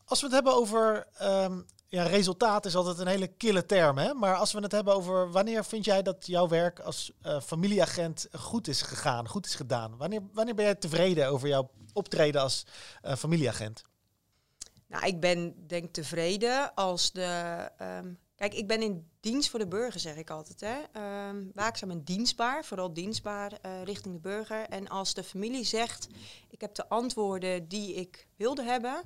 als 0.06 0.20
we 0.20 0.26
het 0.26 0.36
hebben 0.36 0.54
over 0.54 1.08
ehm, 1.18 1.62
ja, 1.96 2.04
resultaat 2.04 2.66
is 2.66 2.76
altijd 2.76 3.00
een 3.00 3.08
hele 3.08 3.28
kille 3.28 3.66
term. 3.66 3.98
Hè? 3.98 4.14
Maar 4.14 4.36
als 4.36 4.52
we 4.52 4.60
het 4.60 4.72
hebben 4.72 4.94
over 4.94 5.32
wanneer 5.32 5.66
vind 5.66 5.86
jij 5.86 6.02
dat 6.02 6.28
jouw 6.28 6.48
werk 6.48 6.80
als 6.80 7.12
eh, 7.22 7.42
familieagent 7.42 8.28
goed 8.32 8.68
is 8.68 8.82
gegaan, 8.82 9.28
goed 9.28 9.46
is 9.46 9.56
gedaan? 9.56 9.98
Wanneer, 9.98 10.22
wanneer 10.34 10.56
ben 10.56 10.66
jij 10.66 10.76
tevreden 10.76 11.28
over 11.28 11.48
jouw 11.48 11.70
optreden 11.94 12.42
als 12.42 12.66
eh, 13.02 13.16
familieagent? 13.16 13.82
Nou, 14.88 15.06
ik 15.06 15.20
ben 15.20 15.68
denk 15.68 15.94
tevreden 15.94 16.74
als 16.74 17.12
de. 17.12 17.70
ehm, 17.78 18.14
kijk, 18.36 18.54
ik 18.54 18.68
ben 18.68 18.82
in 18.82 19.10
dienst 19.20 19.50
voor 19.50 19.60
de 19.60 19.68
burger, 19.68 20.00
zeg 20.00 20.16
ik 20.16 20.30
altijd. 20.30 20.60
Hè. 20.60 20.76
Ehm, 20.92 21.44
waakzaam 21.54 21.92
en 21.92 22.04
dienstbaar, 22.04 22.66
vooral 22.66 22.94
dienstbaar 22.94 23.52
eh, 23.62 23.84
richting 23.84 24.14
de 24.14 24.20
burger. 24.20 24.66
En 24.70 24.88
als 24.88 25.14
de 25.14 25.24
familie 25.24 25.64
zegt: 25.64 26.08
Ik 26.50 26.62
heb 26.62 26.76
de 26.76 26.90
antwoorden 26.90 27.68
die 27.68 27.94
ik 27.94 28.28
wilde 28.36 28.64
hebben, 28.64 29.04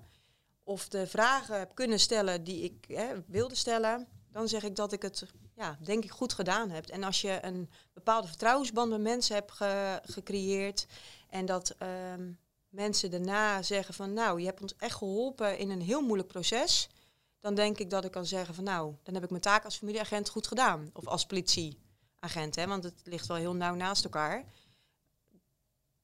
of 0.69 0.87
de 0.87 1.07
vragen 1.07 1.59
heb 1.59 1.75
kunnen 1.75 1.99
stellen 1.99 2.43
die 2.43 2.63
ik 2.63 2.85
hè, 2.87 3.13
wilde 3.27 3.55
stellen, 3.55 4.07
dan 4.31 4.47
zeg 4.47 4.63
ik 4.63 4.75
dat 4.75 4.91
ik 4.91 5.01
het, 5.01 5.23
ja, 5.55 5.77
denk 5.83 6.03
ik, 6.03 6.11
goed 6.11 6.33
gedaan 6.33 6.69
heb. 6.69 6.85
En 6.85 7.03
als 7.03 7.21
je 7.21 7.39
een 7.41 7.69
bepaalde 7.93 8.27
vertrouwensband 8.27 8.89
met 8.89 9.01
mensen 9.01 9.35
hebt 9.35 9.51
ge- 9.51 10.01
gecreëerd 10.03 10.87
en 11.29 11.45
dat. 11.45 11.69
ehm, 11.77 12.31
mensen 12.69 13.11
daarna 13.11 13.61
zeggen 13.61 13.93
van 13.93 14.13
nou, 14.13 14.39
je 14.39 14.45
hebt 14.45 14.61
ons 14.61 14.75
echt 14.77 14.95
geholpen 14.95 15.57
in 15.57 15.69
een 15.69 15.81
heel 15.81 16.01
moeilijk 16.01 16.27
proces, 16.29 16.89
dan 17.39 17.55
denk 17.55 17.77
ik 17.77 17.89
dat 17.89 18.05
ik 18.05 18.11
kan 18.11 18.25
zeggen 18.25 18.55
van 18.55 18.63
nou, 18.63 18.95
dan 19.03 19.13
heb 19.13 19.23
ik 19.23 19.29
mijn 19.29 19.41
taak 19.41 19.65
als 19.65 19.77
familieagent 19.77 20.29
goed 20.29 20.47
gedaan. 20.47 20.89
Of 20.93 21.07
als 21.07 21.25
politieagent, 21.25 22.55
hè, 22.55 22.67
want 22.67 22.83
het 22.83 23.01
ligt 23.03 23.27
wel 23.27 23.37
heel 23.37 23.55
nauw 23.55 23.75
naast 23.75 24.03
elkaar. 24.03 24.45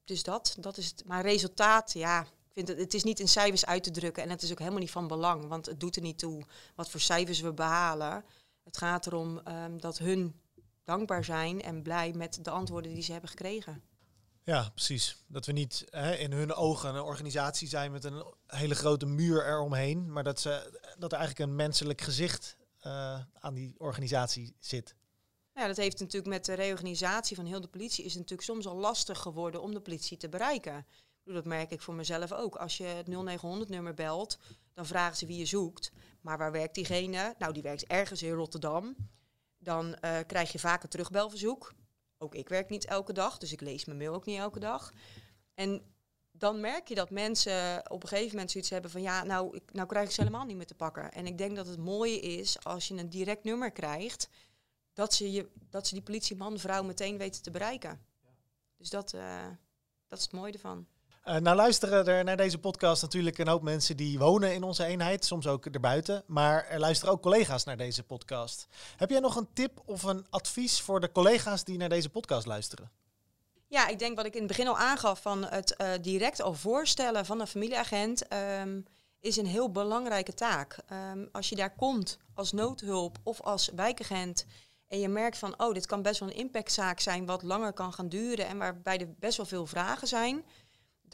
Dus 0.04 0.22
dat, 0.22 0.56
dat 0.60 0.76
is 0.76 0.86
het. 0.86 1.04
Maar 1.04 1.22
resultaat, 1.22 1.92
ja, 1.92 2.26
vind 2.56 2.68
het, 2.68 2.78
het 2.78 2.94
is 2.94 3.04
niet 3.04 3.20
in 3.20 3.28
cijfers 3.28 3.66
uit 3.66 3.82
te 3.82 3.90
drukken 3.90 4.22
en 4.22 4.30
het 4.30 4.42
is 4.42 4.50
ook 4.50 4.58
helemaal 4.58 4.80
niet 4.80 4.90
van 4.90 5.06
belang, 5.06 5.48
want 5.48 5.66
het 5.66 5.80
doet 5.80 5.96
er 5.96 6.02
niet 6.02 6.18
toe 6.18 6.44
wat 6.74 6.90
voor 6.90 7.00
cijfers 7.00 7.40
we 7.40 7.52
behalen. 7.52 8.24
Het 8.64 8.76
gaat 8.76 9.06
erom 9.06 9.38
ehm, 9.38 9.78
dat 9.78 9.98
hun 9.98 10.40
dankbaar 10.84 11.24
zijn 11.24 11.62
en 11.62 11.82
blij 11.82 12.12
met 12.12 12.44
de 12.44 12.50
antwoorden 12.50 12.94
die 12.94 13.02
ze 13.02 13.12
hebben 13.12 13.30
gekregen. 13.30 13.82
Ja, 14.42 14.70
precies. 14.74 15.16
Dat 15.26 15.46
we 15.46 15.52
niet 15.52 15.84
hè, 15.90 16.14
in 16.14 16.32
hun 16.32 16.54
ogen 16.54 16.94
een 16.94 17.02
organisatie 17.02 17.68
zijn 17.68 17.92
met 17.92 18.04
een 18.04 18.24
hele 18.46 18.74
grote 18.74 19.06
muur 19.06 19.46
eromheen, 19.46 20.12
maar 20.12 20.24
dat, 20.24 20.40
ze, 20.40 20.80
dat 20.98 21.12
er 21.12 21.18
eigenlijk 21.18 21.50
een 21.50 21.56
menselijk 21.56 22.00
gezicht 22.00 22.56
uh, 22.86 23.20
aan 23.32 23.54
die 23.54 23.74
organisatie 23.78 24.56
zit. 24.58 24.94
Ja, 25.54 25.66
dat 25.66 25.76
heeft 25.76 25.98
natuurlijk 25.98 26.32
met 26.32 26.44
de 26.44 26.54
reorganisatie 26.54 27.36
van 27.36 27.46
heel 27.46 27.60
de 27.60 27.68
politie 27.68 28.04
is 28.04 28.10
het 28.10 28.20
natuurlijk 28.20 28.48
soms 28.48 28.66
al 28.66 28.76
lastig 28.76 29.18
geworden 29.18 29.62
om 29.62 29.74
de 29.74 29.80
politie 29.80 30.16
te 30.16 30.28
bereiken. 30.28 30.86
Dat 31.34 31.44
merk 31.44 31.70
ik 31.70 31.80
voor 31.80 31.94
mezelf 31.94 32.32
ook. 32.32 32.56
Als 32.56 32.76
je 32.76 32.84
het 32.84 33.06
0900-nummer 33.06 33.94
belt, 33.94 34.38
dan 34.72 34.86
vragen 34.86 35.16
ze 35.16 35.26
wie 35.26 35.38
je 35.38 35.46
zoekt. 35.46 35.92
Maar 36.20 36.38
waar 36.38 36.52
werkt 36.52 36.74
diegene? 36.74 37.34
Nou, 37.38 37.52
die 37.52 37.62
werkt 37.62 37.86
ergens 37.86 38.22
in 38.22 38.32
Rotterdam. 38.32 38.96
Dan 39.58 39.86
uh, 39.86 40.18
krijg 40.26 40.52
je 40.52 40.58
vaak 40.58 40.82
een 40.82 40.88
terugbelverzoek. 40.88 41.74
Ook 42.18 42.34
ik 42.34 42.48
werk 42.48 42.68
niet 42.68 42.84
elke 42.84 43.12
dag, 43.12 43.38
dus 43.38 43.52
ik 43.52 43.60
lees 43.60 43.84
mijn 43.84 43.98
mail 43.98 44.14
ook 44.14 44.24
niet 44.24 44.38
elke 44.38 44.58
dag. 44.58 44.92
En 45.54 45.82
dan 46.30 46.60
merk 46.60 46.88
je 46.88 46.94
dat 46.94 47.10
mensen 47.10 47.90
op 47.90 48.02
een 48.02 48.08
gegeven 48.08 48.30
moment 48.30 48.50
zoiets 48.50 48.70
hebben 48.70 48.90
van 48.90 49.02
ja, 49.02 49.24
nou, 49.24 49.56
ik, 49.56 49.72
nou 49.72 49.88
krijg 49.88 50.06
ik 50.06 50.14
ze 50.14 50.20
helemaal 50.20 50.44
niet 50.44 50.56
meer 50.56 50.66
te 50.66 50.74
pakken. 50.74 51.12
En 51.12 51.26
ik 51.26 51.38
denk 51.38 51.56
dat 51.56 51.66
het 51.66 51.78
mooie 51.78 52.20
is 52.20 52.64
als 52.64 52.88
je 52.88 52.94
een 52.94 53.10
direct 53.10 53.44
nummer 53.44 53.72
krijgt, 53.72 54.28
dat 54.92 55.14
ze, 55.14 55.32
je, 55.32 55.48
dat 55.70 55.86
ze 55.86 55.94
die 55.94 56.02
politieman, 56.02 56.58
vrouw 56.58 56.82
meteen 56.82 57.18
weten 57.18 57.42
te 57.42 57.50
bereiken. 57.50 58.00
Dus 58.76 58.90
dat, 58.90 59.12
uh, 59.12 59.46
dat 60.06 60.18
is 60.18 60.24
het 60.24 60.32
mooie 60.32 60.52
ervan. 60.52 60.86
Uh, 61.28 61.36
nou 61.36 61.56
luisteren 61.56 62.06
er 62.06 62.24
naar 62.24 62.36
deze 62.36 62.58
podcast 62.58 63.02
natuurlijk 63.02 63.38
een 63.38 63.48
hoop 63.48 63.62
mensen 63.62 63.96
die 63.96 64.18
wonen 64.18 64.54
in 64.54 64.62
onze 64.62 64.84
eenheid, 64.84 65.24
soms 65.24 65.46
ook 65.46 65.66
erbuiten. 65.66 66.22
Maar 66.26 66.66
er 66.66 66.78
luisteren 66.78 67.14
ook 67.14 67.22
collega's 67.22 67.64
naar 67.64 67.76
deze 67.76 68.02
podcast. 68.02 68.66
Heb 68.96 69.10
jij 69.10 69.20
nog 69.20 69.36
een 69.36 69.48
tip 69.52 69.82
of 69.84 70.02
een 70.02 70.26
advies 70.30 70.80
voor 70.80 71.00
de 71.00 71.12
collega's 71.12 71.64
die 71.64 71.78
naar 71.78 71.88
deze 71.88 72.10
podcast 72.10 72.46
luisteren? 72.46 72.90
Ja, 73.66 73.88
ik 73.88 73.98
denk 73.98 74.16
wat 74.16 74.26
ik 74.26 74.32
in 74.32 74.38
het 74.38 74.48
begin 74.48 74.68
al 74.68 74.78
aangaf 74.78 75.22
van 75.22 75.44
het 75.44 75.74
uh, 75.78 75.88
direct 76.00 76.42
al 76.42 76.54
voorstellen 76.54 77.26
van 77.26 77.40
een 77.40 77.46
familieagent 77.46 78.32
um, 78.60 78.84
is 79.20 79.36
een 79.36 79.46
heel 79.46 79.70
belangrijke 79.70 80.34
taak. 80.34 80.78
Um, 81.12 81.28
als 81.32 81.48
je 81.48 81.56
daar 81.56 81.74
komt 81.74 82.18
als 82.34 82.52
noodhulp 82.52 83.18
of 83.22 83.40
als 83.40 83.70
wijkagent 83.74 84.46
en 84.88 85.00
je 85.00 85.08
merkt 85.08 85.38
van 85.38 85.60
oh, 85.60 85.74
dit 85.74 85.86
kan 85.86 86.02
best 86.02 86.20
wel 86.20 86.28
een 86.28 86.36
impactzaak 86.36 87.00
zijn 87.00 87.26
wat 87.26 87.42
langer 87.42 87.72
kan 87.72 87.92
gaan 87.92 88.08
duren 88.08 88.46
en 88.46 88.58
waarbij 88.58 88.98
er 88.98 89.14
best 89.18 89.36
wel 89.36 89.46
veel 89.46 89.66
vragen 89.66 90.08
zijn 90.08 90.44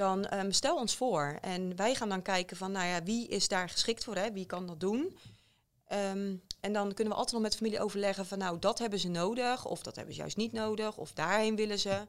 dan 0.03 0.35
um, 0.35 0.53
stel 0.53 0.77
ons 0.77 0.97
voor. 0.97 1.39
En 1.41 1.77
wij 1.77 1.95
gaan 1.95 2.09
dan 2.09 2.23
kijken 2.23 2.57
van, 2.57 2.73
nou 2.73 2.87
ja, 2.87 3.03
wie 3.03 3.29
is 3.29 3.49
daar 3.49 3.69
geschikt 3.69 4.05
voor, 4.05 4.17
hè? 4.17 4.33
wie 4.33 4.47
kan 4.47 4.67
dat 4.67 4.81
doen? 4.81 5.17
Um, 5.93 6.43
en 6.61 6.73
dan 6.73 6.95
kunnen 6.95 7.13
we 7.13 7.19
altijd 7.19 7.33
nog 7.33 7.43
met 7.43 7.57
familie 7.57 7.81
overleggen 7.81 8.27
van, 8.27 8.39
nou, 8.39 8.59
dat 8.59 8.79
hebben 8.79 8.99
ze 8.99 9.09
nodig, 9.09 9.65
of 9.65 9.83
dat 9.83 9.97
hebben 9.97 10.15
ze 10.15 10.21
juist 10.21 10.37
niet 10.37 10.53
nodig, 10.53 10.97
of 10.97 11.13
daarheen 11.13 11.57
willen 11.57 11.79
ze. 11.79 12.07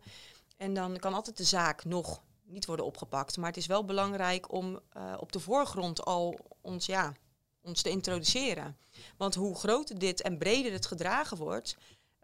En 0.58 0.73
dan 0.73 0.97
kan 0.97 1.13
altijd 1.13 1.38
de 1.38 1.43
zaak 1.43 1.86
nog 1.86 2.21
niet 2.43 2.65
worden 2.65 2.86
opgepakt. 2.86 3.38
Maar 3.38 3.47
het 3.47 3.58
is 3.58 3.65
wel 3.65 3.86
belangrijk 3.86 4.51
om 4.51 4.79
uh, 4.97 5.13
op 5.19 5.32
de 5.32 5.39
voorgrond 5.39 6.06
al 6.06 6.39
ons, 6.62 6.86
ja, 6.86 7.13
ons 7.62 7.82
te 7.82 7.89
introduceren. 7.89 8.77
Want 9.17 9.36
hoe 9.36 9.56
groter 9.56 9.99
dit 9.99 10.21
en 10.21 10.38
breder 10.38 10.71
het 10.71 10.86
gedragen 10.86 11.38
wordt, 11.38 11.77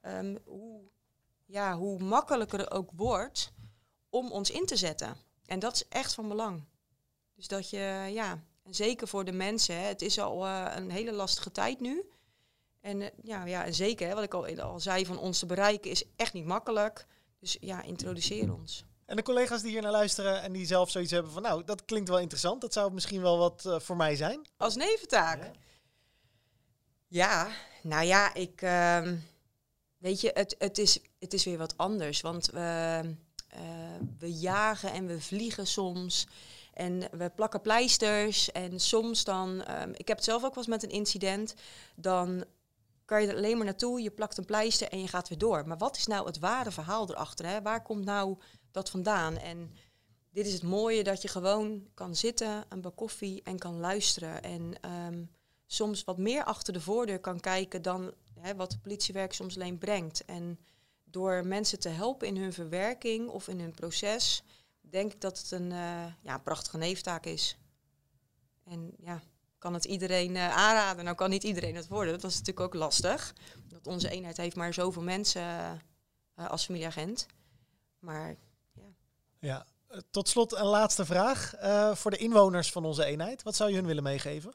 um, 0.06 0.38
hoe, 0.46 0.82
ja, 1.46 1.78
hoe 1.78 2.00
makkelijker 2.00 2.60
het 2.60 2.72
ook 2.72 2.90
wordt 2.96 3.52
om 4.10 4.32
ons 4.32 4.52
in 4.52 4.66
te 4.66 4.76
zetten. 4.76 5.28
En 5.50 5.60
dat 5.60 5.74
is 5.74 5.88
echt 5.88 6.14
van 6.14 6.28
belang. 6.28 6.64
Dus 7.36 7.48
dat 7.48 7.70
je, 7.70 8.10
ja, 8.12 8.44
en 8.64 8.76
zeker 8.76 9.08
voor 9.08 9.26
de 9.26 9.32
mensen, 9.32 9.76
hè, 9.76 9.86
het 9.86 10.02
is 10.02 10.20
al 10.20 10.46
uh, 10.46 10.72
een 10.76 10.90
hele 10.90 11.12
lastige 11.12 11.52
tijd 11.52 11.80
nu. 11.80 12.10
En 12.82 13.02
uh, 13.02 13.08
ja, 13.24 13.46
ja, 13.46 13.66
en 13.66 13.74
zeker, 13.74 14.08
hè, 14.08 14.14
wat 14.14 14.24
ik 14.24 14.34
al, 14.34 14.60
al 14.60 14.80
zei, 14.80 15.06
van 15.06 15.18
ons 15.18 15.40
te 15.40 15.46
bereiken 15.46 15.92
is 15.92 16.04
echt 16.16 16.34
niet 16.34 16.46
makkelijk. 16.46 17.08
Dus 17.40 17.58
ja, 17.60 17.82
introduceer 17.82 18.54
ons. 18.54 18.86
En 19.06 19.16
de 19.16 19.24
collega's 19.24 19.62
die 19.62 19.72
hier 19.72 19.82
naar 19.82 19.92
luisteren 19.92 20.42
en 20.42 20.52
die 20.52 20.66
zelf 20.66 20.90
zoiets 20.90 21.12
hebben 21.12 21.32
van, 21.32 21.42
nou, 21.42 21.64
dat 21.64 21.86
klinkt 21.86 22.10
wel 22.10 22.20
interessant. 22.20 22.62
Dat 22.62 22.74
zou 22.74 22.94
misschien 22.94 23.22
wel 23.22 23.38
wat 23.38 23.64
uh, 23.66 23.80
voor 23.80 23.96
mij 23.96 24.16
zijn. 24.16 24.48
Als 24.58 24.76
neventaak? 24.76 25.44
Ja, 25.44 25.52
ja 27.08 27.52
nou 27.84 28.06
ja, 28.06 28.34
ik, 28.34 28.60
weet 29.98 30.22
je, 30.22 30.32
het, 30.34 30.56
het, 30.58 30.78
is, 30.78 31.00
het 31.20 31.34
is 31.34 31.46
weer 31.46 31.58
wat 31.58 31.78
anders. 31.78 32.22
Want 32.22 32.50
we 34.20 34.34
jagen 34.34 34.92
en 34.92 35.08
we 35.08 35.22
vliegen 35.22 35.68
soms. 35.68 36.28
En 36.74 37.08
we 37.12 37.30
plakken 37.36 37.62
pleisters. 37.62 38.52
En 38.52 38.80
soms 38.80 39.24
dan. 39.24 39.50
Um, 39.82 39.92
ik 39.94 40.08
heb 40.08 40.18
het 40.18 40.26
zelf 40.26 40.44
ook 40.44 40.56
wel 40.56 40.64
eens 40.64 40.74
met 40.74 40.84
een 40.84 40.98
incident. 40.98 41.56
Dan 41.96 42.44
kan 43.06 43.22
je 43.22 43.28
er 43.28 43.36
alleen 43.36 43.58
maar 43.58 43.66
naartoe. 43.66 44.02
Je 44.02 44.12
plakt 44.12 44.38
een 44.38 44.46
pleister 44.46 44.88
en 44.88 45.02
je 45.02 45.08
gaat 45.08 45.30
weer 45.30 45.38
door. 45.38 45.68
Maar 45.68 45.78
wat 45.78 45.98
is 45.98 46.08
nou 46.08 46.26
het 46.26 46.40
ware 46.40 46.72
verhaal 46.72 47.10
erachter? 47.10 47.46
Hè? 47.46 47.62
Waar 47.62 47.82
komt 47.82 48.06
nou 48.06 48.38
dat 48.72 48.90
vandaan? 48.90 49.38
En 49.38 49.74
dit 50.32 50.46
is 50.46 50.54
het 50.54 50.64
mooie 50.64 51.04
dat 51.04 51.22
je 51.22 51.28
gewoon 51.28 51.88
kan 51.94 52.16
zitten, 52.16 52.66
een 52.70 52.82
bak 52.82 52.96
koffie 52.96 53.42
en 53.44 53.60
kan 53.60 53.80
luisteren. 53.80 54.44
En 54.44 54.76
um, 55.08 55.30
soms 55.66 56.04
wat 56.04 56.18
meer 56.18 56.44
achter 56.44 56.74
de 56.74 56.82
voordeur 56.82 57.20
kan 57.20 57.40
kijken 57.40 57.82
dan 57.82 58.14
hè, 58.40 58.56
wat 58.56 58.82
politiewerk 58.82 59.34
soms 59.34 59.56
alleen 59.56 59.78
brengt. 59.78 60.26
En 60.26 60.60
door 61.12 61.46
mensen 61.46 61.80
te 61.80 61.90
helpen 61.90 62.28
in 62.28 62.38
hun 62.38 62.54
verwerking 62.54 63.30
of 63.30 63.48
in 63.48 63.60
hun 63.60 63.74
proces, 63.74 64.44
denk 64.82 65.14
ik 65.14 65.22
dat 65.22 65.38
het 65.38 65.52
een 65.52 65.72
uh, 65.72 66.06
ja, 66.22 66.38
prachtige 66.38 66.78
neeftaak 66.78 67.26
is. 67.26 67.58
En 68.64 68.94
ja, 68.98 69.22
kan 69.58 69.74
het 69.74 69.86
iedereen 69.86 70.36
uh, 70.36 70.58
aanraden? 70.58 71.04
Nou 71.04 71.16
kan 71.16 71.30
niet 71.30 71.44
iedereen 71.44 71.76
het 71.76 71.88
worden. 71.88 72.20
Dat 72.20 72.32
is 72.32 72.38
natuurlijk 72.38 72.66
ook 72.66 72.82
lastig. 72.82 73.34
Dat 73.68 73.88
onze 73.88 74.10
eenheid 74.10 74.38
heeft 74.38 74.56
maar 74.56 74.74
zoveel 74.74 75.04
mensen 75.04 75.82
uh, 76.36 76.50
als 76.50 76.66
familieagent. 76.66 77.26
Maar 78.00 78.36
ja. 78.74 78.94
Ja, 79.40 79.66
tot 80.12 80.30
slot 80.30 80.56
een 80.56 80.66
laatste 80.66 81.06
vraag. 81.06 81.54
voor 81.98 82.12
de 82.12 82.18
inwoners 82.18 82.72
van 82.72 82.86
onze 82.86 83.06
eenheid, 83.06 83.44
wat 83.44 83.56
zou 83.56 83.70
je 83.70 83.76
hun 83.76 83.86
willen 83.86 84.04
meegeven? 84.04 84.54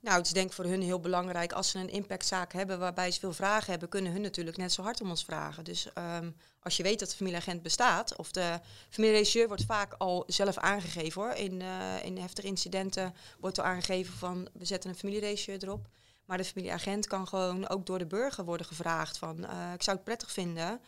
Nou, 0.00 0.16
het 0.16 0.26
is 0.26 0.32
denk 0.32 0.48
ik 0.48 0.52
voor 0.52 0.64
hun 0.64 0.82
heel 0.82 1.00
belangrijk. 1.00 1.52
Als 1.52 1.70
ze 1.70 1.78
een 1.78 1.88
impactzaak 1.88 2.52
hebben 2.52 2.78
waarbij 2.78 3.10
ze 3.10 3.20
veel 3.20 3.32
vragen 3.32 3.70
hebben, 3.70 3.88
kunnen 3.88 4.12
hun 4.12 4.20
natuurlijk 4.20 4.56
net 4.56 4.72
zo 4.72 4.82
hard 4.82 5.00
om 5.00 5.10
ons 5.10 5.24
vragen. 5.24 5.64
Dus 5.64 5.88
um, 5.98 6.36
als 6.60 6.76
je 6.76 6.82
weet 6.82 6.98
dat 6.98 7.08
de 7.08 7.16
familieagent 7.16 7.62
bestaat, 7.62 8.16
of 8.16 8.30
de 8.30 8.60
familieregisseur 8.88 9.48
wordt 9.48 9.64
vaak 9.64 9.94
al 9.98 10.24
zelf 10.26 10.58
aangegeven 10.58 11.22
hoor. 11.22 11.32
In, 11.32 11.60
uh, 11.60 12.04
in 12.04 12.18
heftige 12.18 12.46
incidenten 12.46 13.14
wordt 13.40 13.58
er 13.58 13.64
aangegeven 13.64 14.14
van 14.14 14.48
we 14.52 14.64
zetten 14.64 14.90
een 14.90 14.96
familieregisseur 14.96 15.62
erop. 15.62 15.88
Maar 16.24 16.36
de 16.36 16.44
familieagent 16.44 17.06
kan 17.06 17.28
gewoon 17.28 17.68
ook 17.68 17.86
door 17.86 17.98
de 17.98 18.06
burger 18.06 18.44
worden 18.44 18.66
gevraagd 18.66 19.18
van 19.18 19.38
uh, 19.38 19.72
ik 19.74 19.82
zou 19.82 19.96
het 19.96 20.04
prettig 20.04 20.30
vinden 20.30 20.80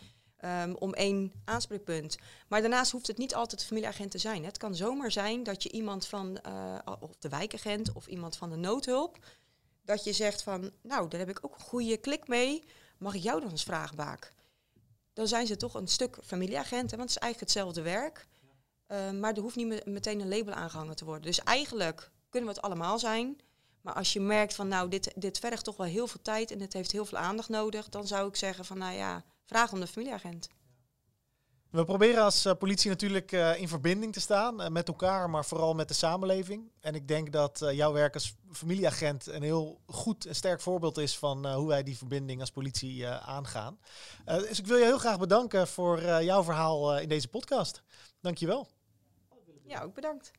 Um, 0.45 0.75
om 0.75 0.95
één 0.95 1.33
aanspreekpunt. 1.45 2.17
Maar 2.49 2.61
daarnaast 2.61 2.93
hoeft 2.93 3.07
het 3.07 3.19
niet 3.19 3.35
altijd 3.35 3.65
familieagent 3.65 4.11
te 4.11 4.19
zijn. 4.19 4.45
Het 4.45 4.59
kan 4.59 4.75
zomaar 4.75 5.11
zijn 5.11 5.43
dat 5.43 5.63
je 5.63 5.71
iemand 5.71 6.07
van 6.07 6.39
uh, 6.47 6.79
of 7.01 7.17
de 7.19 7.29
wijkagent 7.29 7.93
of 7.93 8.07
iemand 8.07 8.37
van 8.37 8.51
de 8.51 8.57
noodhulp, 8.57 9.19
dat 9.85 10.05
je 10.05 10.13
zegt 10.13 10.43
van, 10.43 10.71
nou, 10.83 11.09
daar 11.09 11.21
heb 11.21 11.29
ik 11.29 11.39
ook 11.43 11.55
een 11.55 11.65
goede 11.65 11.97
klik 11.97 12.29
mee. 12.29 12.65
Mag 12.99 13.15
ik 13.15 13.23
jou 13.23 13.41
dan 13.41 13.51
eens 13.51 13.63
vragen, 13.63 13.97
Baak? 13.97 14.33
Dan 15.13 15.29
zijn 15.29 15.47
ze 15.47 15.57
toch 15.57 15.75
een 15.75 15.89
stuk 15.89 16.19
familieagent, 16.25 16.91
want 16.91 17.03
het 17.03 17.11
is 17.11 17.17
eigenlijk 17.17 17.53
hetzelfde 17.53 17.83
werk. 17.83 18.27
Uh, 18.89 19.11
maar 19.11 19.35
er 19.35 19.43
hoeft 19.43 19.57
niet 19.57 19.87
meteen 19.87 20.21
een 20.21 20.29
label 20.29 20.55
aangehangen 20.55 20.97
te 20.97 21.05
worden. 21.05 21.23
Dus 21.23 21.41
eigenlijk 21.41 22.11
kunnen 22.29 22.49
we 22.49 22.55
het 22.55 22.65
allemaal 22.65 22.99
zijn. 22.99 23.41
Maar 23.81 23.95
als 23.95 24.13
je 24.13 24.21
merkt 24.21 24.55
van, 24.55 24.69
nou, 24.69 24.89
dit, 24.89 25.13
dit 25.15 25.39
vergt 25.39 25.65
toch 25.65 25.77
wel 25.77 25.87
heel 25.87 26.07
veel 26.07 26.23
tijd 26.23 26.51
en 26.51 26.61
het 26.61 26.73
heeft 26.73 26.93
heel 26.93 27.05
veel 27.05 27.19
aandacht 27.19 27.49
nodig, 27.49 27.89
dan 27.89 28.07
zou 28.07 28.29
ik 28.29 28.37
zeggen 28.37 28.65
van, 28.65 28.79
nou 28.79 28.97
ja, 28.97 29.25
vraag 29.49 29.73
om 29.73 29.81
de 29.81 29.87
familieagent. 29.87 30.49
We 31.71 31.85
proberen 31.85 32.23
als 32.23 32.47
uh, 32.47 32.53
politie 32.53 32.91
natuurlijk 32.91 33.33
uh, 33.33 33.61
in 33.61 33.69
verbinding 33.69 34.13
te 34.13 34.21
staan 34.21 34.61
uh, 34.61 34.69
met 34.69 34.89
elkaar, 34.89 35.31
maar 35.31 35.45
vooral 35.45 35.75
met 35.75 35.89
de 35.89 35.95
samenleving. 35.95 36.71
En 36.81 36.95
ik 36.95 37.09
denk 37.09 37.33
dat 37.33 37.67
jouw 37.73 37.93
werk 37.93 38.15
als 38.15 38.35
familieagent 38.53 39.27
een 39.27 39.43
heel 39.43 39.81
goed 39.87 40.27
en 40.27 40.35
sterk 40.35 40.61
voorbeeld 40.61 40.99
is 40.99 41.19
van 41.19 41.53
hoe 41.53 41.69
wij 41.69 41.83
die 41.83 41.97
verbinding 41.97 42.41
als 42.41 42.51
politie 42.51 43.09
aangaan. 43.09 43.79
dus 44.25 44.59
ik 44.59 44.67
wil 44.67 44.77
je 44.77 44.85
heel 44.85 44.99
graag 44.99 45.19
bedanken 45.19 45.69
voor 45.69 46.03
jouw 46.03 46.43
verhaal 46.43 46.99
in 46.99 47.09
deze 47.09 47.29
podcast. 47.29 47.83
Dankjewel. 48.21 48.69
Ja, 49.65 49.83
ook 49.83 49.95
bedankt. 49.95 50.31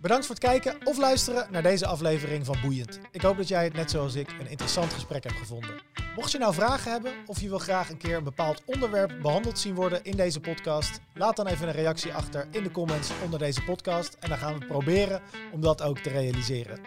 Bedankt 0.00 0.26
voor 0.26 0.34
het 0.34 0.44
kijken 0.44 0.86
of 0.86 0.98
luisteren 0.98 1.46
naar 1.50 1.62
deze 1.62 1.86
aflevering 1.86 2.46
van 2.46 2.56
Boeiend. 2.62 2.98
Ik 3.10 3.20
hoop 3.20 3.36
dat 3.36 3.48
jij 3.48 3.64
het 3.64 3.72
net 3.72 3.90
zoals 3.90 4.14
ik 4.14 4.28
een 4.38 4.50
interessant 4.50 4.92
gesprek 4.92 5.24
hebt 5.24 5.38
gevonden. 5.38 5.82
Mocht 6.16 6.32
je 6.32 6.38
nou 6.38 6.54
vragen 6.54 6.92
hebben 6.92 7.12
of 7.26 7.40
je 7.40 7.48
wil 7.48 7.58
graag 7.58 7.90
een 7.90 7.96
keer 7.96 8.16
een 8.16 8.24
bepaald 8.24 8.62
onderwerp 8.64 9.18
behandeld 9.22 9.58
zien 9.58 9.74
worden 9.74 10.04
in 10.04 10.16
deze 10.16 10.40
podcast, 10.40 11.00
laat 11.14 11.36
dan 11.36 11.46
even 11.46 11.68
een 11.68 11.74
reactie 11.74 12.14
achter 12.14 12.48
in 12.50 12.62
de 12.62 12.70
comments 12.70 13.10
onder 13.24 13.38
deze 13.38 13.62
podcast 13.62 14.16
en 14.20 14.28
dan 14.28 14.38
gaan 14.38 14.58
we 14.58 14.66
proberen 14.66 15.22
om 15.52 15.60
dat 15.60 15.82
ook 15.82 15.98
te 15.98 16.10
realiseren. 16.10 16.80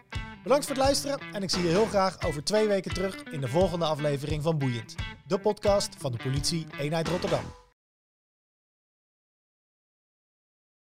Bedankt 0.43 0.65
voor 0.65 0.75
het 0.75 0.83
luisteren 0.83 1.19
en 1.33 1.43
ik 1.43 1.49
zie 1.49 1.63
je 1.63 1.69
heel 1.69 1.85
graag 1.85 2.25
over 2.25 2.43
twee 2.43 2.67
weken 2.67 2.93
terug 2.93 3.23
in 3.23 3.41
de 3.41 3.47
volgende 3.47 3.85
aflevering 3.85 4.43
van 4.43 4.57
Boeiend, 4.57 4.95
de 5.27 5.39
podcast 5.39 5.95
van 5.97 6.11
de 6.11 6.17
politie 6.17 6.67
Eenheid 6.77 7.07
Rotterdam. 7.07 7.62